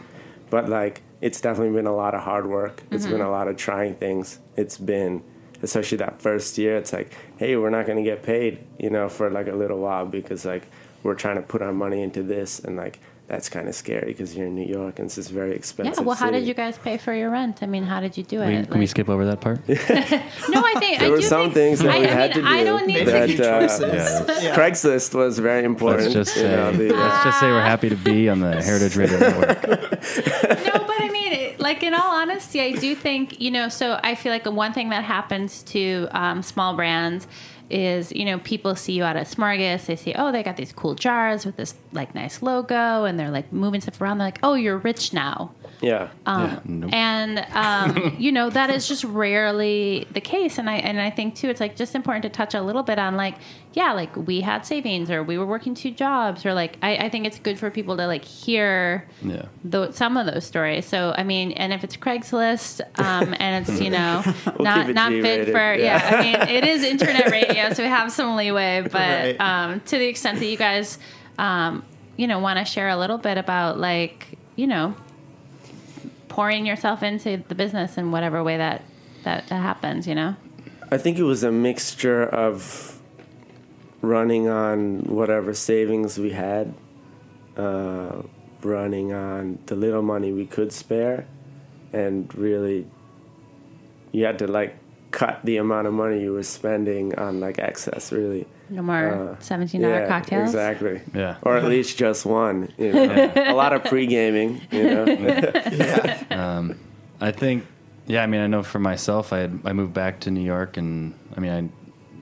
[0.49, 2.83] But like it's definitely been a lot of hard work.
[2.91, 4.39] It's been a lot of trying things.
[4.57, 5.23] It's been
[5.63, 9.09] especially that first year it's like hey we're not going to get paid you know
[9.09, 10.65] for like a little while because like
[11.03, 12.59] we're trying to put our money into this.
[12.59, 15.53] And like that's kind of scary because you're in new york and it's just very
[15.55, 16.03] expensive Yeah.
[16.07, 16.39] Well, how city.
[16.39, 17.55] did you guys pay for your rent?
[17.61, 18.69] I mean, how did you do We- it?
[18.71, 19.59] can we skip over that part?
[19.67, 22.29] No, I think There I were do some think, things that I, we I had
[22.35, 22.57] mean, to do.
[22.57, 23.93] I don't need Made that, a uh, choices.
[23.93, 24.41] yeah.
[24.49, 24.55] Yeah.
[24.57, 26.03] Craigslist was very important.
[26.13, 28.61] Let's just say, know, the, uh, let's just say we're happy to be on the
[28.61, 29.61] Heritage Radio Network.
[29.67, 29.75] no,
[30.89, 33.69] but I mean, it- like in all honesty, I do think you know.
[33.69, 37.27] So I feel like one thing that happens to um, small brands
[37.69, 40.95] is you know people see you at Smorgas, they see oh they got these cool
[40.95, 44.17] jars with this like nice logo, and they're like moving stuff around.
[44.17, 45.51] They're like oh you're rich now.
[45.81, 46.09] Yeah.
[46.25, 46.93] Um, Yeah, nope.
[46.93, 51.35] And um, you know that is just rarely the case, and I and I think
[51.35, 53.35] too it's like just important to touch a little bit on like
[53.73, 57.09] yeah like we had savings or we were working two jobs or like I, I
[57.09, 59.45] think it's good for people to like hear Yeah.
[59.63, 60.85] tho- some of those stories.
[60.85, 65.11] So I mean, and if it's Craigslist um, and it's you know We'll not not
[65.11, 65.75] fit G-rated, for yeah.
[66.11, 66.17] yeah.
[66.17, 68.81] I mean it is internet radio, so we have some leeway.
[68.81, 69.39] But Right.
[69.39, 70.97] um, to the extent that you guys
[71.37, 71.83] um,
[72.17, 74.93] you know want to share a little bit about like you know
[76.29, 78.83] pouring yourself into the business in whatever way that
[79.23, 80.35] that, that happens, you know.
[80.91, 82.99] I think it was a mixture of
[84.01, 86.73] running on whatever savings we had,
[87.57, 88.21] uh,
[88.61, 91.27] running on the little money we could spare,
[91.91, 92.87] and really,
[94.11, 94.77] you had to like
[95.11, 98.47] cut the amount of money you were spending on like excess, really.
[98.69, 100.49] No more Uh, seventeen dollar yeah, cocktails.
[100.49, 101.01] Exactly.
[101.13, 101.37] Yeah.
[101.41, 102.71] Or at least just one.
[102.77, 103.31] You know?
[103.35, 105.05] A lot of pre gaming, you know.
[106.31, 106.79] Um,
[107.19, 107.65] I think,
[108.07, 108.23] yeah.
[108.23, 111.13] I mean, I know for myself, I had, I moved back to New York, and
[111.35, 111.69] I mean, I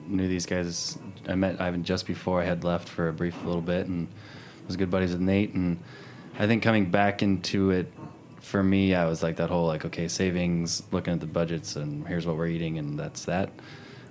[0.08, 0.98] knew these guys.
[1.28, 4.08] I met Ivan just before I had left for a brief little bit, and
[4.66, 5.52] was good buddies with Nate.
[5.54, 5.78] And
[6.38, 7.92] I think coming back into it
[8.40, 12.06] for me, I was like that whole like, okay, savings, looking at the budgets, and
[12.08, 13.50] here's what we're eating, and that's that.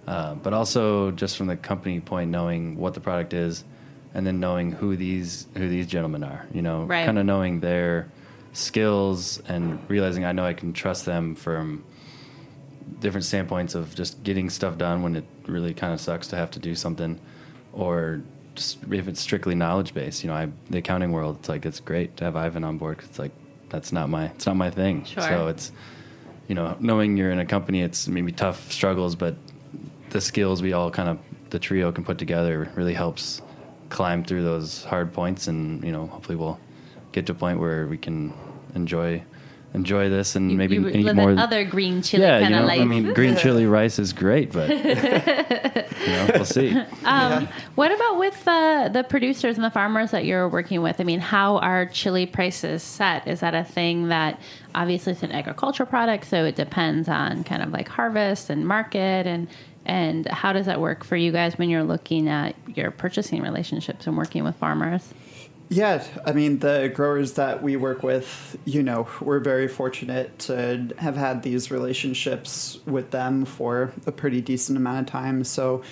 [0.08, 3.64] Uh, but also just from the company point, knowing what the product is,
[4.14, 6.46] and then knowing who these who these gentlemen are.
[6.54, 7.06] You know, Right.
[7.06, 8.10] kind of knowing their
[8.54, 11.84] skills and realizing I know I can trust them from
[13.02, 16.52] different standpoints of just getting stuff done when it really kind of sucks to have
[16.52, 17.20] to do something,
[17.74, 18.22] or
[18.56, 20.24] just if it's strictly knowledge based.
[20.24, 22.96] You know, I, the accounting world, it's like it's great to have Ivan on board
[22.98, 23.34] because it's like
[23.70, 25.04] that's not my it's not my thing.
[25.04, 25.22] Sure.
[25.22, 25.72] So it's
[26.48, 29.36] you know knowing you're in a company, it's maybe tough struggles, but
[30.10, 33.42] the skills we all kind of the trio can put together really helps
[33.90, 36.60] climb through those hard points, and you know hopefully we'll
[37.12, 38.34] get to a point where we can
[38.76, 39.24] enjoy
[39.74, 41.38] enjoy this and You- maybe you eat more.
[41.38, 42.80] other green chili yeah, you know, life.
[42.82, 44.86] I mean, green chili rice is great, but you
[46.08, 46.76] know, we'll see.
[47.06, 51.00] Um, What about with the the producers and the farmers that you're working with?
[51.00, 53.28] I mean, how are chili prices set?
[53.28, 54.40] Is that a thing that
[54.76, 59.28] obviously it's an agricultural product, so it depends on kind of like harvest and market
[59.28, 59.48] and
[59.88, 64.06] and how does that work for you guys when you're looking at your purchasing relationships
[64.06, 65.14] and working with farmers?
[65.70, 70.94] Yeah, I mean, the growers that we work with, you know, we're very fortunate to
[70.98, 75.44] have had these relationships with them for a pretty decent amount of time.
[75.44, 75.84] So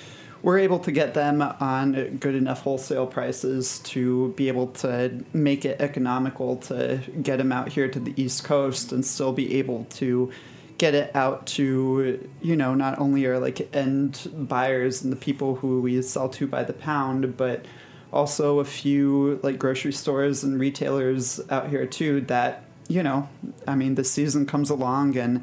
[0.41, 5.65] we're able to get them on good enough wholesale prices to be able to make
[5.65, 9.85] it economical to get them out here to the East Coast and still be able
[9.95, 10.31] to
[10.77, 15.55] get it out to you know not only our like end buyers and the people
[15.55, 17.65] who we sell to by the pound but
[18.11, 23.27] also a few like grocery stores and retailers out here too that you know
[23.67, 25.41] i mean the season comes along and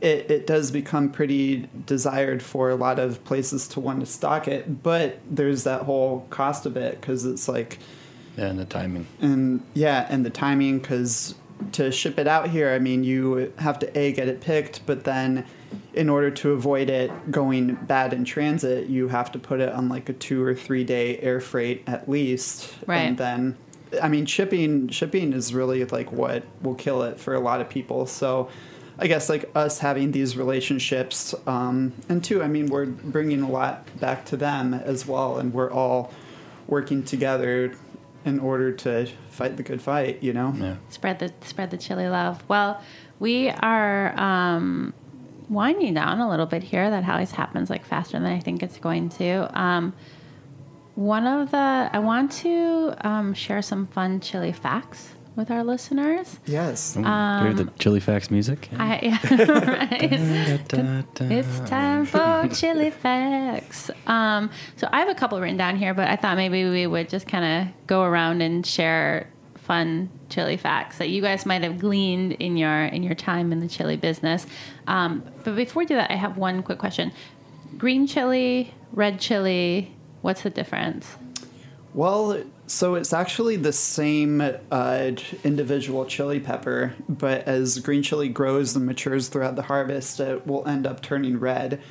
[0.00, 4.48] it, it does become pretty desired for a lot of places to want to stock
[4.48, 7.78] it but there's that whole cost of it because it's like
[8.36, 9.06] Yeah, and the timing.
[9.20, 11.34] and yeah, and the timing because
[11.72, 15.04] to ship it out here, I mean, you have to a get it picked, but
[15.04, 15.44] then
[15.94, 19.88] in order to avoid it going bad in transit, you have to put it on
[19.88, 22.98] like a two or three day air freight at least, Right.
[22.98, 23.56] and then.
[24.00, 27.68] I mean, shipping shipping is really like what will kill it for a lot of
[27.68, 28.06] people.
[28.06, 28.48] So,
[29.00, 33.50] I guess like us having these relationships, um, and two, I mean, we're bringing a
[33.50, 36.12] lot back to them as well, and we're all
[36.68, 37.74] working together
[38.24, 40.22] in order to fight the good fight.
[40.22, 40.54] You know.
[40.56, 40.76] Yeah.
[40.88, 42.42] Spread the spread the chili love.
[42.48, 42.80] Well,
[43.18, 44.94] we are um,
[45.48, 46.90] winding down a little bit here.
[46.90, 49.60] That always happens like faster than I think it's going to.
[49.60, 49.92] Um,
[50.94, 56.38] one of the I want to um, share some fun chili facts with our listeners.
[56.46, 56.96] Yes.
[56.96, 58.68] Ooh, do we have the chili facts music.
[58.76, 60.12] I, right.
[61.30, 63.90] It's time for chili facts.
[64.06, 67.08] Um, so I have a couple written down here, but I thought maybe we would
[67.08, 69.28] just kind of go around and share
[69.70, 73.60] fun chili facts that you guys might have gleaned in your in your time in
[73.60, 74.46] the chili business.
[74.86, 77.12] Um, but before we do that, I have one quick question:
[77.78, 79.94] green chili, red chili.
[80.22, 81.16] What's the difference?
[81.94, 85.10] Well, so it's actually the same uh,
[85.42, 90.66] individual chili pepper, but as green chili grows and matures throughout the harvest, it will
[90.68, 91.82] end up turning red.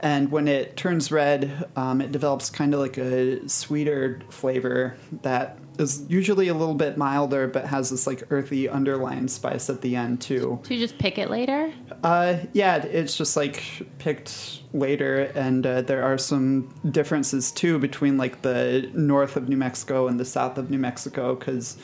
[0.00, 5.56] And when it turns red, um, it develops kind of like a sweeter flavor that
[5.78, 9.96] is usually a little bit milder, but has this like earthy underlying spice at the
[9.96, 10.60] end too.
[10.62, 11.72] So you just pick it later?
[12.02, 13.62] Uh, yeah, it's just like
[13.98, 19.56] picked later, and uh, there are some differences too between like the north of New
[19.56, 21.76] Mexico and the south of New Mexico because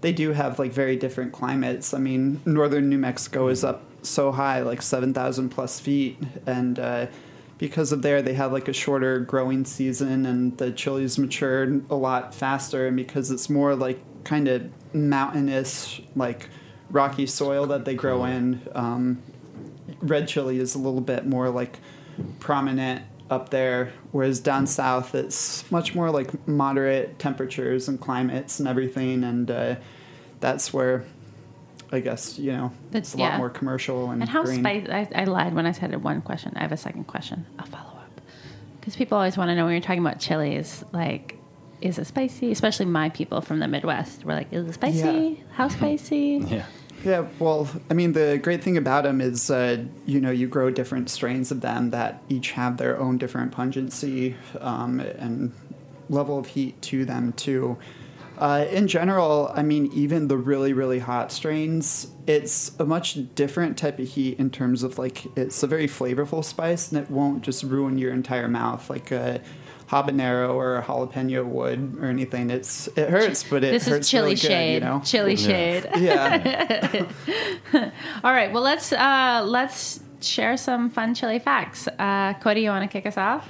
[0.00, 1.94] they do have like very different climates.
[1.94, 6.78] I mean, northern New Mexico is up so high, like seven thousand plus feet, and
[6.78, 7.06] uh,
[7.58, 11.94] because of there, they have like a shorter growing season, and the chilies mature a
[11.94, 16.48] lot faster, and because it's more like kind of mountainous, like
[16.90, 18.62] rocky soil that they grow in.
[18.74, 19.22] Um,
[20.00, 21.80] red chili is a little bit more like
[22.38, 28.68] prominent up there, whereas down south it's much more like moderate temperatures and climates and
[28.68, 29.76] everything, and uh,
[30.40, 31.04] that's where
[31.90, 34.90] I guess you know That's- it's a lot more commercial and, And how spicy?
[34.90, 36.52] I, I lied when I said one question.
[36.56, 37.46] I have a second question.
[37.58, 38.20] I'll follow up
[38.80, 41.34] because people always want to know when you're talking about chilies, like.
[41.80, 42.50] Is it spicy?
[42.50, 44.24] Especially my people from the Midwest.
[44.24, 44.98] We're like, is it spicy?
[45.38, 45.44] Yeah.
[45.52, 46.44] How spicy?
[46.44, 46.66] Yeah.
[47.04, 50.70] Yeah, well, I mean, the great thing about them is, uh, you know, you grow
[50.70, 55.52] different strains of them that each have their own different pungency um, and
[56.10, 57.78] level of heat to them, too.
[58.38, 63.76] Uh, in general, I mean, even the really, really hot strains, it's a much different
[63.76, 67.42] type of heat in terms of like, it's a very flavorful spice and it won't
[67.42, 69.40] just ruin your entire mouth like a
[69.88, 72.50] habanero or a jalapeno would or anything.
[72.50, 74.74] It's It hurts, but it this hurts is chili really good, shade.
[74.74, 75.02] you know?
[75.04, 75.88] Chili shade.
[75.96, 77.06] Yeah.
[78.24, 78.52] All right.
[78.52, 81.88] Well, let's uh, let's share some fun chili facts.
[81.88, 83.48] Uh, Cody, you want to kick us off?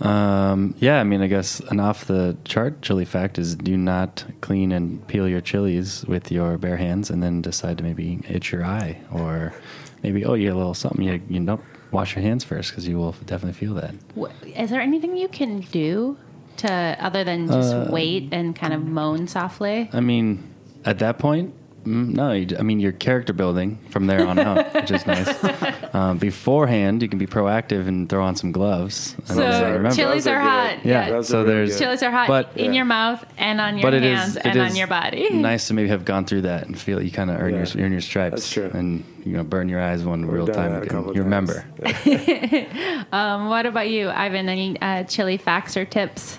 [0.00, 4.24] Um, yeah, I mean, I guess an off the chart chili fact is do not
[4.40, 8.52] clean and peel your chilies with your bare hands and then decide to maybe itch
[8.52, 9.54] your eye or
[10.02, 11.02] maybe, oh, you a little something.
[11.04, 13.94] You, you don't wash your hands first because you will definitely feel that.
[14.18, 14.30] Wh-
[14.70, 16.18] there anything you can do
[16.58, 19.88] to other than just Uh, wait and kind of moan softly?
[19.92, 20.42] I mean,
[20.84, 24.72] at that point, Mm, no, you, I mean you're character building from there on out,
[24.72, 25.28] which is nice.
[25.94, 29.14] Um, beforehand, you can be proactive and throw on some gloves.
[29.28, 29.42] and So
[29.74, 29.94] remember.
[29.94, 30.78] chilies Those are are good.
[30.78, 30.84] hot.
[30.86, 31.78] yeah, Those so really there's good.
[31.84, 32.78] Chilies are hot But- in Yeah.
[32.78, 35.28] your mouth and on your but it hands is and on your body.
[35.32, 37.64] Nice to maybe have gone through that and feel you kind of earn Yeah.
[37.72, 38.34] your earn your stripes.
[38.34, 38.70] That's true.
[38.74, 40.72] And you know, burn your eyes one real time.
[40.72, 41.64] that a and couple you times.
[41.84, 43.06] remember.
[43.12, 44.48] Um, what about you, Ivan?
[44.48, 46.38] Any uh, chili facts or tips?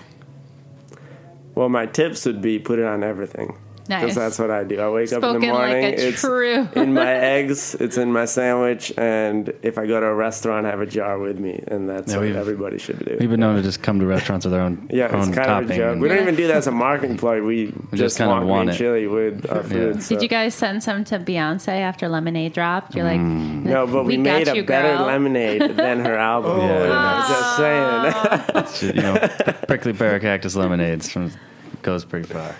[1.54, 3.56] Well, my tips would be put it on everything.
[3.88, 4.00] Nice.
[4.02, 4.80] Because that's what I do.
[4.80, 5.84] I wake up in Spoken the like morning.
[5.84, 6.68] a it's true.
[6.74, 7.74] in my eggs.
[7.76, 11.18] It's in my sandwich, and if I go to a restaurant, I have a jar
[11.18, 13.16] with me, and that's Yeah, what everybody should do.
[13.20, 15.46] We've been known to just come to restaurants with our own yeah, own it's kind
[15.46, 15.64] topping.
[15.64, 15.92] of a joke.
[15.92, 17.42] and- We don't even do that as a marketing ploy.
[17.42, 18.76] We just just, kinda want, want it.
[18.76, 19.96] chili with our food.
[19.96, 20.00] Yeah.
[20.00, 22.94] so- Did you guys send some to Beyonce after Lemonade dropped?
[22.94, 23.64] You're like, Mm.
[23.64, 25.06] No, but we, got made you, a better girl.
[25.06, 26.58] lemonade than her album.
[26.58, 27.26] Yeah, You know.
[27.28, 28.96] Just saying.
[28.96, 29.28] You know,
[29.66, 31.32] prickly pear cactus lemonades from
[31.82, 32.54] goes pretty far.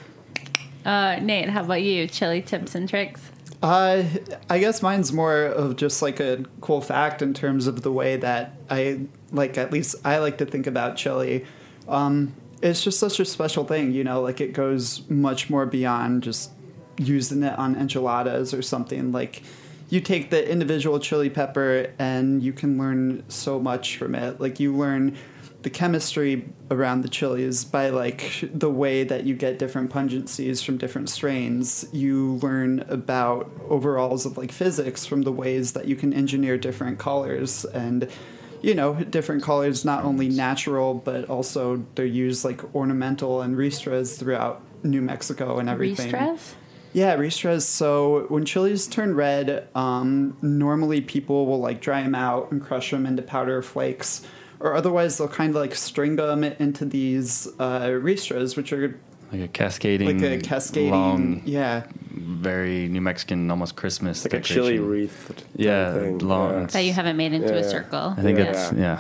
[0.87, 2.07] Uh, Nate, how about you?
[2.07, 3.21] Chili tips and tricks?
[3.61, 4.05] Uh,
[4.49, 8.17] I guess mine's more of just like a cool fact in terms of the way
[8.19, 9.01] that I
[9.33, 9.59] like.
[9.59, 11.45] At least I like to think about chili.
[11.89, 14.23] Um, it's just such a special thing, you know.
[14.23, 16.53] Like it goes much more beyond just
[16.99, 19.11] using it on enchiladas or something.
[19.11, 19.43] Like
[19.89, 24.41] you take the individual chili pepper and you can learn so much from it.
[24.41, 25.17] Like you learn
[25.67, 30.79] the chemistry around the chilies by like the way that you get different pungencies from
[30.79, 36.13] different strains you learn about overalls of like physics from the ways that you can
[36.13, 38.09] engineer different colors and
[38.63, 44.17] you know different colors not only natural but also they're used like ornamental and ristras
[44.17, 46.55] throughout new mexico and everything Re-stress?
[46.93, 47.67] yeah, restress.
[47.67, 52.91] So when chilies turn red, um, normally people will like dry them out and crush
[52.91, 54.23] them into powder flakes,
[54.61, 58.99] or otherwise they'll kind of like string them into these uh, ristras, which are
[59.33, 60.91] Like a cascading, like a cascading.
[60.91, 61.83] long, Yeah,
[62.13, 64.25] very New Mexican, almost Christmas.
[64.25, 65.45] like a chili wreath.
[65.57, 66.19] Yeah, thing.
[66.19, 66.67] long- Yeah.
[66.67, 68.15] That you haven't made into Yeah, a circle.
[68.17, 68.45] I think Yeah.
[68.45, 68.99] it's yeah.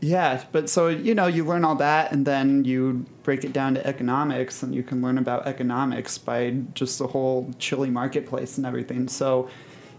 [0.00, 0.42] yeah.
[0.52, 3.86] But so you know, you learn all that, and then you break it down to
[3.86, 9.08] economics, and you can learn about economics by just the whole chili marketplace and everything.
[9.08, 9.48] So.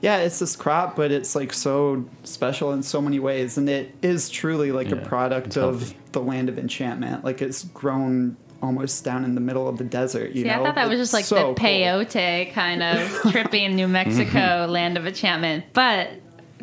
[0.05, 3.91] Yeah, it's this crop, but it's like so special in so many ways, and it
[4.03, 5.97] is truly like a product of healthy.
[6.11, 7.25] the land of enchantment.
[7.25, 10.33] Like it's grown almost down in the middle of the desert.
[10.33, 11.55] You See, know, I thought that was just like so the cool.
[11.55, 15.65] peyote kind of trippy in New Mexico, land of enchantment.
[15.73, 16.11] But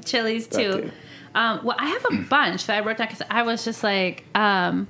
[0.04, 0.82] chilies too.
[0.82, 0.90] too.
[1.34, 4.24] Um, well, I have a bunch that I wrote down because I was just like,
[4.36, 4.86] um,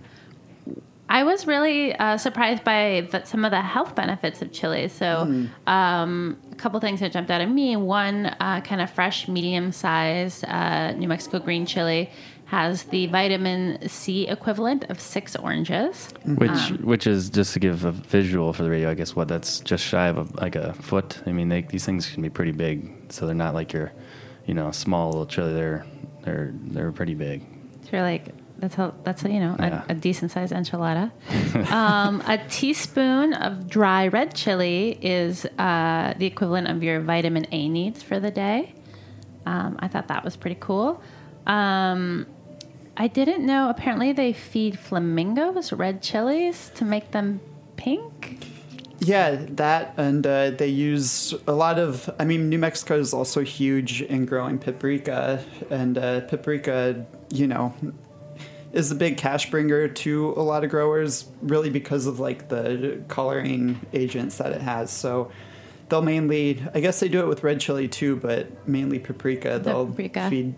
[1.18, 4.92] I was really uh, surprised by the, some of the health benefits of chilies.
[4.92, 5.46] So, Hmm.
[5.76, 7.76] um, a couple things that jumped out at me.
[7.76, 12.08] One, uh, kind of fresh, medium size uh, New Mexico green chili
[12.46, 16.08] has the vitamin C equivalent of six oranges.
[16.24, 18.90] Which Um, which is just to give a visual for the radio.
[18.90, 21.22] I guess what that's just shy of a, like a foot.
[21.26, 22.76] I mean, they, these things can be pretty big,
[23.10, 23.92] so they're not like your,
[24.46, 25.52] you know, small little chili.
[25.54, 25.84] They're
[26.24, 27.42] they're they're pretty big.
[27.84, 28.24] So you're like,
[28.62, 29.82] that's a, that's a, you know Yeah.
[29.88, 31.10] a, a decent sized enchilada.
[31.72, 37.68] um, a teaspoon of dry red chili is uh, the equivalent of your vitamin A
[37.68, 38.72] needs for the day.
[39.44, 41.02] Um, I thought that was pretty cool.
[41.46, 42.26] Um,
[42.96, 43.68] I didn't know.
[43.68, 47.40] Apparently, they feed flamingos red chilies to make them
[47.76, 48.46] pink.
[49.00, 52.08] Yeah, that and uh, they use a lot of.
[52.20, 57.74] I mean, New Mexico is also huge in growing paprika, and uh, paprika, you know,
[58.72, 63.02] is a big cash bringer to a lot of growers, really because of like the
[63.08, 64.90] coloring agents that it has.
[64.90, 65.30] So
[65.88, 69.60] they'll mainly, I guess they do it with red chili too, but mainly paprika.
[69.62, 70.30] They'll paprika.
[70.30, 70.54] feed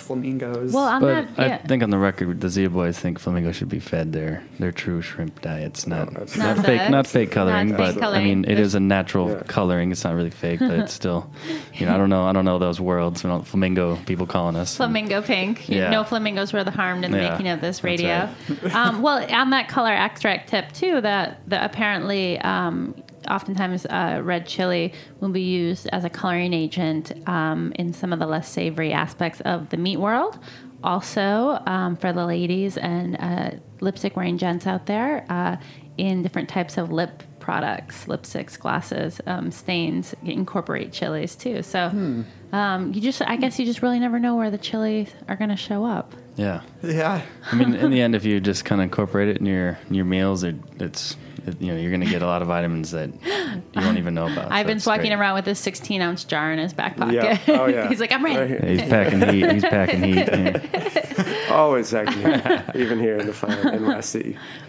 [0.00, 0.72] flamingos.
[0.72, 1.38] Well, I'm but not.
[1.38, 4.72] I think on the record, the Zia boys think flamingo should be fed their their
[4.72, 7.68] true shrimp diets, not that's not, Not fake, the- not fake coloring.
[7.68, 8.20] not fake but coloring.
[8.22, 9.42] I mean, it is a natural Yeah.
[9.46, 9.92] coloring.
[9.92, 11.30] It's not really fake, but it's still,
[11.74, 13.22] you know, I don't know, I don't know those worlds.
[13.22, 14.76] You know, flamingo people calling us.
[14.76, 15.68] Flamingo pink.
[15.68, 15.90] Yeah.
[15.90, 18.28] No flamingos were the harmed in the Yeah, making of this that's radio.
[18.74, 22.94] um, well, on that color extract tip too, that that apparently um,
[23.28, 28.18] oftentimes uh, red chili will be used as a coloring agent um, in some of
[28.18, 30.38] the less savory aspects of the meat world.
[30.82, 33.50] Also, um, for the ladies and uh,
[33.80, 35.56] lipstick wearing gents out there, uh,
[35.98, 41.62] in different types of lip products, lipsticks, glasses, um, stains incorporate chilies too.
[41.62, 45.36] So um, you just, I guess, you just really never know where the chilies are
[45.36, 46.14] going to show up.
[46.36, 47.22] Yeah, yeah.
[47.52, 49.94] I mean, in the end, if you just kind of incorporate it in your in
[49.94, 51.16] your meals, it, it's it-
[51.58, 54.26] you know, you're going to get a lot of vitamins that you won't even know
[54.26, 54.50] about.
[54.52, 55.14] I've so been it's walking great.
[55.14, 57.14] around with this 16 ounce jar in his back pocket.
[57.14, 57.38] Yeah.
[57.48, 57.88] Oh, yeah.
[57.90, 58.38] He's like, I'm ready.
[58.38, 58.70] Right here.
[58.70, 59.52] He's packing heat.
[59.52, 60.28] He's packing heat.
[60.28, 61.46] yeah.
[61.50, 64.16] Always actually, even here in the fire in West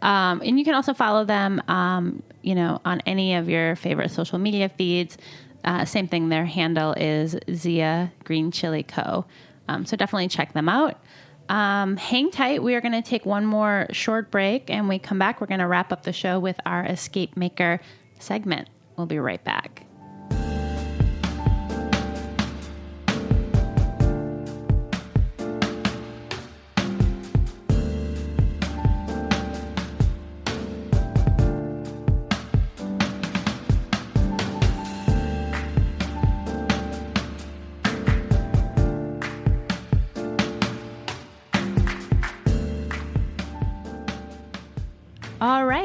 [0.03, 4.11] Um, and you can also follow them, um, you know, on any of your favorite
[4.11, 5.19] social media feeds.
[5.65, 9.25] Uh, same thing, their handle is Zia Green Chile Co.
[9.69, 11.01] Um, so definitely check them out.
[11.49, 12.63] Um, hang tight.
[12.63, 15.41] We are going to take one more short break, and we come back.
[15.41, 17.81] We're going to wrap up the show with our Escape Maker
[18.19, 18.69] segment.
[18.97, 19.85] We'll be right back.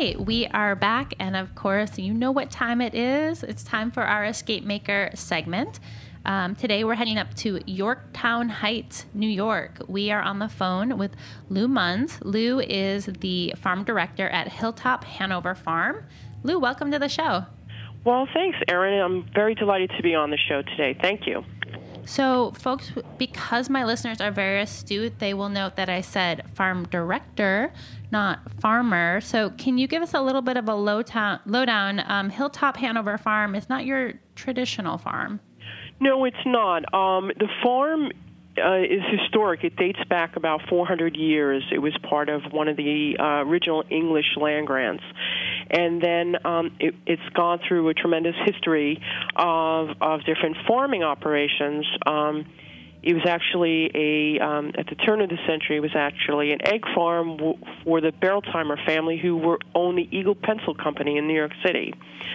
[0.08, 3.44] Right, we are back, and of course, you know what time it is.
[3.44, 5.82] It's time for our Escape Maker segment.
[6.24, 9.82] Um, today, we're heading up to Yorktown Heights, New York.
[9.90, 11.12] We are on the phone with
[11.50, 12.20] Lou Munz.
[12.22, 16.06] Lou is the farm director at Hilltop Hanover Farm.
[16.42, 17.44] Lou, welcome to the show.
[18.06, 19.02] Well, thanks, Erin.
[19.02, 20.98] I'm very delighted to be on the show today.
[21.02, 21.44] Thank you.
[22.08, 26.86] So, folks, because my listeners are very astute, they will note that I said farm
[26.86, 27.74] director,
[28.12, 29.20] not farmer.
[29.20, 32.02] So, can you give us a little bit of a low town, lowdown?
[32.10, 35.42] Um, Hilltop Hanover Farm is not your traditional farm.
[36.00, 36.94] No, it's not.
[36.94, 38.12] Um, the farm
[38.58, 39.66] uh, is historic.
[39.66, 41.64] It dates back about 400 years.
[41.72, 45.04] It was part of one of the uh, original English land grants.
[45.70, 49.02] And then um, it, it's gone through a tremendous history
[49.36, 51.86] of, of different farming operations.
[52.06, 52.46] Um,
[53.04, 55.78] it was actually a um, at the turn of the century.
[55.78, 60.10] It was actually an egg farm w- for the Berolzheimer family, who were owned the
[60.12, 61.94] Eagle Pencil Company in New York City.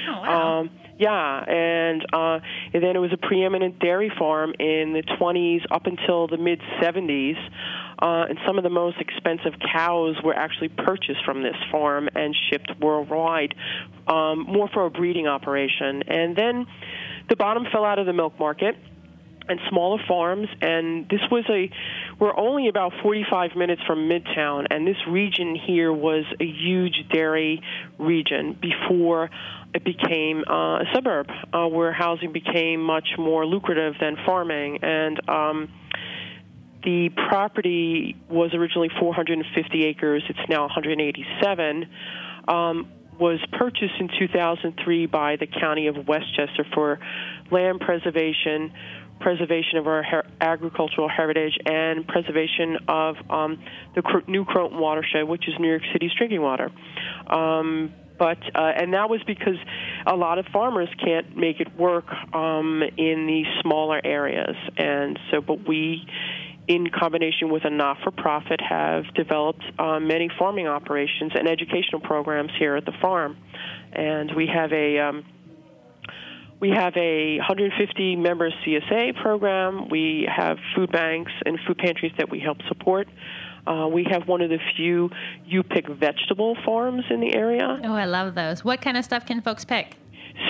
[0.09, 0.61] Oh, wow.
[0.61, 2.39] Um, yeah, and, uh,
[2.72, 6.61] and then it was a preeminent dairy farm in the 20s up until the mid
[6.80, 7.37] 70s.
[8.03, 12.34] Uh, and some of the most expensive cows were actually purchased from this farm and
[12.50, 13.55] shipped worldwide,
[14.09, 16.03] um, more for a breeding operation.
[16.09, 16.66] And then
[17.28, 18.76] the bottom fell out of the milk market
[19.48, 20.48] and smaller farms.
[20.61, 21.70] And this was a
[22.18, 24.66] we're only about 45 minutes from midtown.
[24.70, 27.62] And this region here was a huge dairy
[27.98, 29.30] region before
[29.74, 34.80] it became uh, a suburb uh, where housing became much more lucrative than farming.
[34.82, 35.68] And um
[36.85, 40.22] the property was originally 450 acres.
[40.28, 41.87] It's now 187.
[42.49, 46.99] Um, was purchased in 2003 by the County of Westchester for
[47.51, 48.72] land preservation,
[49.20, 53.62] preservation of our her- agricultural heritage, and preservation of um,
[53.95, 56.70] the New Croton watershed, which is New York City's drinking water.
[57.28, 59.57] Um, but uh, and that was because
[60.07, 65.41] a lot of farmers can't make it work um, in these smaller areas, and so
[65.41, 66.07] but we
[66.68, 72.76] in combination with a not-for-profit, have developed uh, many farming operations and educational programs here
[72.76, 73.36] at the farm.
[73.92, 75.24] And we have a um,
[76.60, 79.88] we have a 150 member CSA program.
[79.88, 83.08] We have food banks and food pantries that we help support.
[83.66, 85.10] Uh, we have one of the few
[85.44, 87.80] you pick vegetable farms in the area.
[87.82, 88.64] Oh, I love those.
[88.64, 89.96] What kind of stuff can folks pick?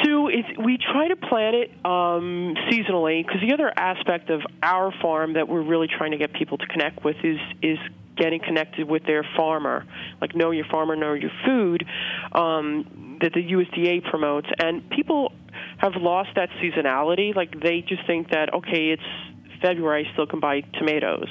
[0.05, 4.93] So it's, we try to plant it um, seasonally because the other aspect of our
[5.03, 7.79] farm that we're really trying to get people to connect with is is
[8.17, 9.87] getting connected with their farmer,
[10.21, 11.85] like know your farmer, know your food,
[12.33, 15.33] um, that the USDA promotes, and people
[15.79, 17.35] have lost that seasonality.
[17.35, 21.29] Like they just think that okay, it's February, I still can buy tomatoes.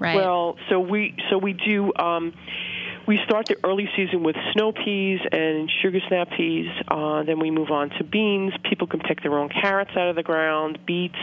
[0.00, 0.14] Right.
[0.14, 1.92] Well, so we so we do.
[1.96, 2.32] Um,
[3.08, 6.68] we start the early season with snow peas and sugar snap peas.
[6.88, 8.52] Uh, then we move on to beans.
[8.68, 11.16] People can pick their own carrots out of the ground, beets,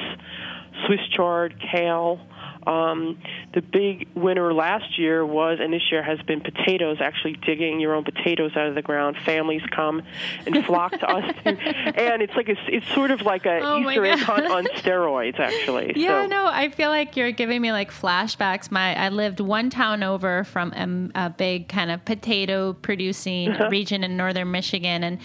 [0.88, 2.20] Swiss chard, kale.
[2.68, 3.20] Um,
[3.54, 6.98] the big winner last year was, and this year has been potatoes.
[7.00, 9.18] Actually, digging your own potatoes out of the ground.
[9.26, 10.02] Families come
[10.46, 13.80] and flock to us, to, and it's like a, it's sort of like a Oh
[13.80, 15.94] Easter egg hunt on steroids, actually.
[15.96, 18.72] Yeah, so, no, I feel like you're giving me like flashbacks.
[18.72, 23.70] My I lived one town over from a, a big kind of potato producing Uh-huh.
[23.70, 25.20] region in northern Michigan, and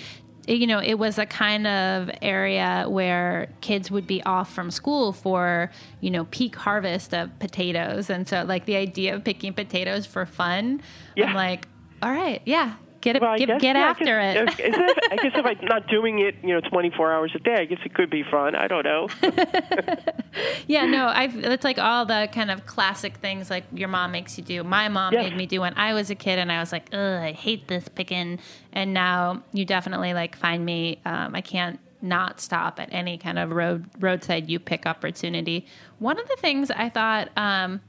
[0.46, 5.12] you know it was a kind of area where kids would be off from school
[5.12, 5.70] for
[6.00, 10.26] you know peak harvest of potatoes, and so like the idea of picking potatoes for
[10.26, 10.82] fun,
[11.16, 11.26] Yeah.
[11.26, 11.68] I'm like,
[12.02, 14.72] all right, yeah, get it, Well, get, guess, get yeah, after guess- it.
[14.72, 17.64] that- I guess if I'm not doing it, you know, 24 hours a day, I
[17.64, 18.54] guess it could be fun.
[18.54, 19.08] I don't know.
[20.66, 24.38] Yeah, no, I've it's like all the kind of classic things like your mom makes
[24.38, 24.62] you do.
[24.62, 25.22] My mom Yeah.
[25.22, 27.66] made me do when I was a kid, and I was like, ugh, I hate
[27.66, 28.38] this picking.
[28.72, 31.00] And now you definitely like find me.
[31.04, 35.66] Um, I can't not stop at any kind of road roadside you pick opportunity.
[35.98, 37.30] One of the things I thought.
[37.36, 37.80] Um,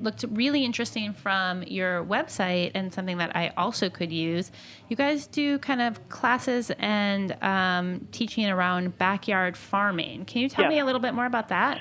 [0.00, 4.50] looked really interesting from your website and something that I also could use.
[4.88, 10.24] You guys do kind of classes and um, teaching around backyard farming.
[10.24, 10.70] Can you tell Yeah.
[10.70, 11.80] me a little bit more about that?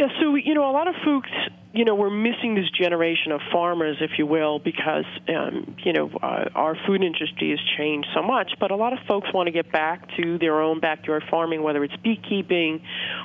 [0.00, 1.28] Yeah, so you know, a lot of folks,
[1.74, 6.08] you know, we're missing this generation of farmers, if you will, because um, you know
[6.22, 8.52] uh, our food industry has changed so much.
[8.58, 11.84] But a lot of folks want to get back to their own backyard farming, whether
[11.84, 12.80] it's beekeeping,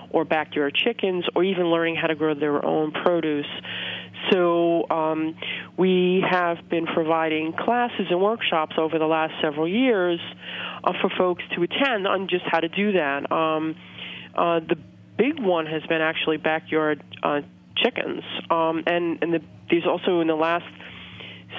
[0.10, 3.48] or backyard chickens, or even learning how to grow their own produce.
[4.30, 5.38] So um,
[5.78, 10.20] we have been providing classes and workshops over the last several years
[10.84, 13.32] uh, for folks to attend on just how to do that.
[13.32, 13.78] Um,
[14.36, 14.76] uh, the
[15.18, 17.42] big one has been actually backyard uh,
[17.78, 20.66] chickens, um, and and the, there's also in the last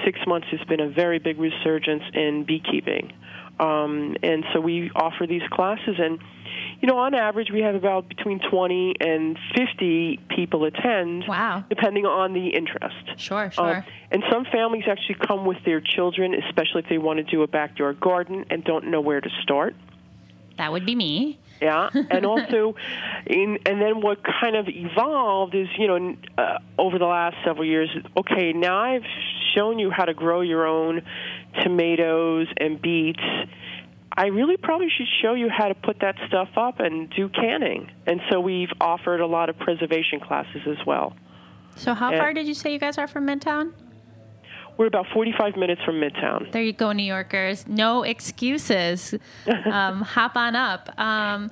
[0.05, 3.13] six months there's been a very big resurgence in beekeeping,
[3.59, 6.19] um, and so we offer these classes and.
[6.79, 11.25] You know, on average, we have about between 20 and 50 people attend.
[11.27, 11.63] Wow.
[11.69, 12.95] Depending on the interest.
[13.17, 13.85] Sure, Uh, sure.
[14.11, 17.47] and some families actually come with their children, especially if they want to do a
[17.47, 19.75] backyard garden and don't know where to start.
[20.57, 21.39] that would be me.
[21.61, 22.75] Yeah, and also,
[23.25, 27.65] in, and then what kind of evolved is, you know, uh, over the last several
[27.65, 27.89] years.
[28.15, 29.05] Okay, now I've
[29.55, 31.01] shown you how to grow your own
[31.63, 33.23] tomatoes and beets.
[34.19, 37.91] I really probably should show you how to put that stuff up and do canning.
[38.07, 41.15] And so we've offered a lot of preservation classes as well.
[41.75, 42.19] So, how Yeah.
[42.19, 43.73] far did you say you guys are from Midtown?
[44.77, 46.51] We're about 45 minutes from Midtown.
[46.51, 47.67] There you go, New Yorkers.
[47.67, 49.15] No excuses.
[49.65, 50.91] um, hop on up.
[50.99, 51.49] Um,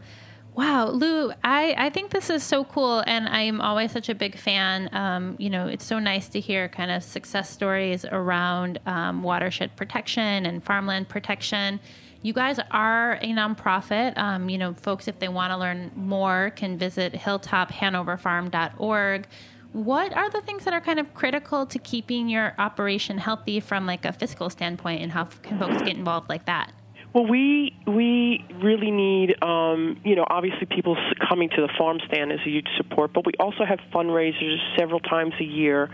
[0.54, 4.38] wow, Lou, I, I think this is so cool, and I'm always such a big
[4.38, 4.90] fan.
[4.94, 9.76] Um, you know, it's so nice to hear kind of success stories around um, watershed
[9.76, 11.80] protection and farmland protection.
[12.22, 14.16] You guys are a nonprofit.
[14.18, 19.28] Um, you know, folks, if they want to learn more, can visit hilltophanoverfarm.org.
[19.76, 23.86] What are the things that are kind of critical to keeping your operation healthy from
[23.86, 26.72] like a fiscal standpoint, and how can folks get involved like that?
[27.14, 30.96] Well, we we really need, um, you know, obviously people
[31.28, 35.02] coming to the farm stand is a huge support, but we also have fundraisers several
[35.02, 35.90] times a year,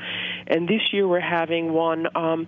[0.46, 2.06] and this year we're having one.
[2.16, 2.46] Um,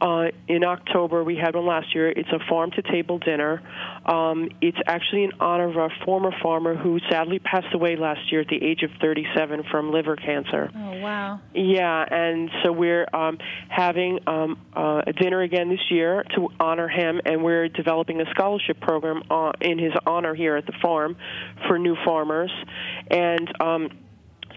[0.00, 2.08] uh, in October, we had one last year.
[2.08, 3.62] It's a farm to table dinner.
[4.06, 8.42] Um, it's actually in honor of a former farmer who sadly passed away last year
[8.42, 10.70] at the age of 37 from liver cancer.
[10.74, 11.40] Oh wow!
[11.54, 13.38] Yeah, and so we're um,
[13.68, 18.30] having um, uh, a dinner again this year to honor him, and we're developing a
[18.30, 21.16] scholarship program uh, in his honor here at the farm
[21.66, 22.52] for new farmers,
[23.10, 23.48] and.
[23.60, 23.90] Um,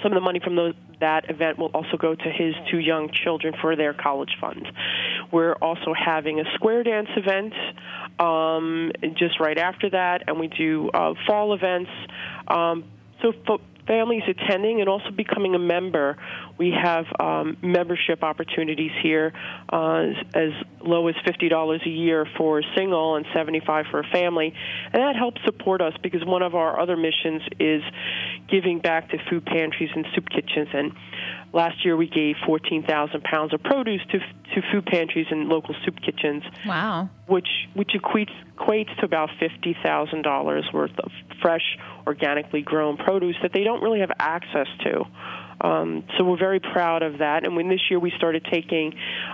[0.02, 3.54] some of the money from that event will also go to his two young children
[3.62, 4.68] for their college fund.
[5.32, 7.54] We're also having a square dance event
[8.20, 11.92] um, just right after that, and we do uh, fall events.
[12.48, 12.84] Um,
[13.22, 16.18] so fo- families attending and also becoming a member,
[16.58, 19.34] we have um, membership opportunities here
[19.72, 24.00] uh, as, as low as fifty dollars a year for a single and seventy-five for
[24.00, 24.54] a family,
[24.94, 27.82] and that helps support us because one of our other missions is
[28.52, 30.92] giving back to food pantries and soup kitchens and.
[31.54, 36.00] Last year, we gave 14,000 pounds of produce to to food pantries and local soup
[36.02, 37.10] kitchens Wow!
[37.28, 41.78] which which equates equates to about fifty thousand dollars worth of fresh,
[42.08, 45.04] organically grown produce that they don't really have access to.
[45.60, 47.46] Um, so we're very proud of that.
[47.46, 48.94] And when this year we started taking,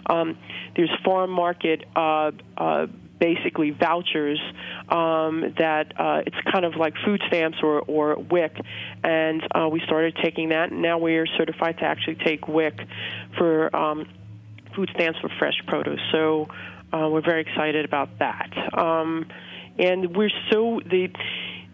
[0.09, 0.37] um,
[0.75, 1.85] there's farm market.
[1.95, 2.87] Uh, uh,
[3.19, 4.39] basically vouchers
[4.89, 8.55] um, that uh, it's kind of like food stamps or, or WIC,
[9.03, 10.71] and uh, we started taking that.
[10.71, 12.79] And now we are certified to actually take WIC
[13.37, 14.07] for um,
[14.75, 15.99] food stamps for fresh produce.
[16.11, 16.47] So
[16.93, 18.51] uh, we're very excited about that.
[18.77, 19.27] Um,
[19.77, 21.09] and we're so the,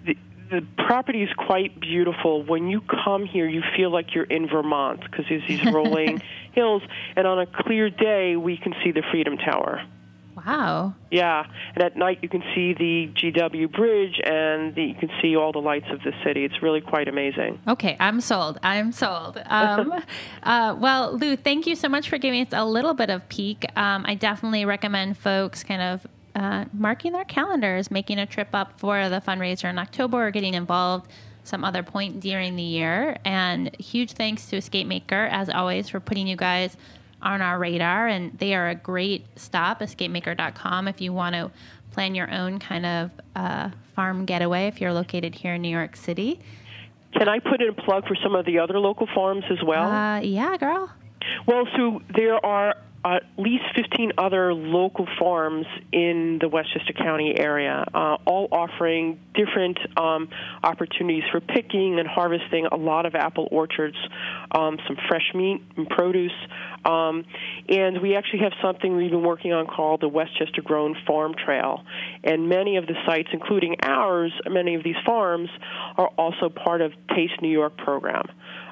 [0.05, 0.17] the
[0.49, 2.43] the property is quite beautiful.
[2.43, 6.21] When you come here, you feel like you're in Vermont because there's these rolling
[6.51, 6.83] hills,
[7.15, 9.83] and on a clear day, we can see the Freedom Tower.
[10.45, 10.95] Wow.
[11.11, 15.35] Yeah, and at night you can see the GW Bridge, and the, you can see
[15.35, 16.43] all the lights of the city.
[16.43, 17.59] It's really quite amazing.
[17.67, 18.59] Okay, I'm sold.
[18.63, 19.41] I'm sold.
[19.45, 19.93] Um,
[20.43, 23.65] uh, well, Lou, thank you so much for giving us a little bit of peek.
[23.77, 28.79] Um, I definitely recommend folks kind of uh, marking their calendars, making a trip up
[28.79, 31.07] for the fundraiser in October, or getting involved
[31.43, 33.17] some other point during the year.
[33.25, 36.77] And huge thanks to Escape Maker, as always, for putting you guys
[37.23, 38.07] on our radar.
[38.07, 41.51] And they are a great stop, escapemaker.com, if you want to
[41.91, 45.95] plan your own kind of uh, farm getaway if you're located here in New York
[45.95, 46.39] City.
[47.13, 49.89] Can I put in a plug for some of the other local farms as well?
[49.89, 50.91] Uh, yeah, girl.
[51.45, 57.85] Well, so there are at least 15 other local farms in the Westchester County area,
[57.93, 60.29] uh, all offering different um,
[60.63, 63.97] opportunities for picking and harvesting a lot of apple orchards,
[64.51, 66.31] um, some fresh meat and produce.
[66.85, 67.25] Um,
[67.67, 71.83] and we actually have something we've been working on called the Westchester Grown Farm Trail.
[72.23, 75.49] And many of the sites, including ours, many of these farms,
[75.97, 78.25] are also part of Taste New York program.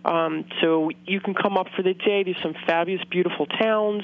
[0.04, 2.24] Um, so you can come up for the day.
[2.24, 4.04] There's some fabulous, beautiful towns.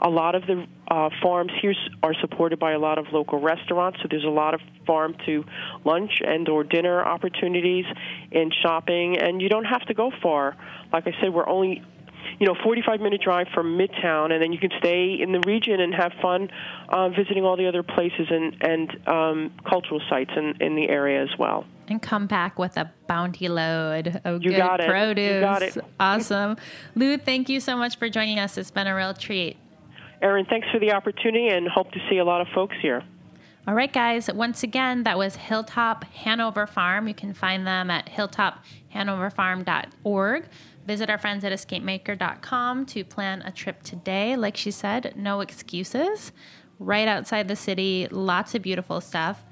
[0.00, 3.98] A lot of the uh, farms here are supported by a lot of local restaurants.
[4.02, 5.44] So there's a lot of farm to
[5.84, 7.84] lunch and or dinner opportunities
[8.32, 9.18] and shopping.
[9.18, 10.56] And you don't have to go far.
[10.92, 11.82] Like I said, we're only
[12.38, 15.80] you know, 45 minute drive from Midtown, and then you can stay in the region
[15.80, 16.50] and have fun
[16.88, 21.22] uh, visiting all the other places and and um, cultural sites in in the area
[21.22, 21.64] as well.
[21.88, 24.86] and come back with a bounty load of You good got it.
[24.86, 25.40] You produce.
[25.40, 25.76] got it.
[26.00, 26.56] Awesome.
[26.94, 28.58] Lou, thank you so much for joining us.
[28.58, 29.56] It's been a real treat.
[30.22, 33.02] Erin, thanks for the opportunity, and hope to see a lot of folks here.
[33.68, 34.30] All right, guys.
[34.32, 37.06] Once again, that was Hilltop Hanover Farm.
[37.08, 40.44] You can find them at hilltophanoverfarm.org.
[40.86, 44.36] Visit our friends at escapemaker.com to plan a trip today.
[44.36, 46.30] Like she said, no excuses.
[46.78, 49.44] Right outside the city, lots of beautiful stuff.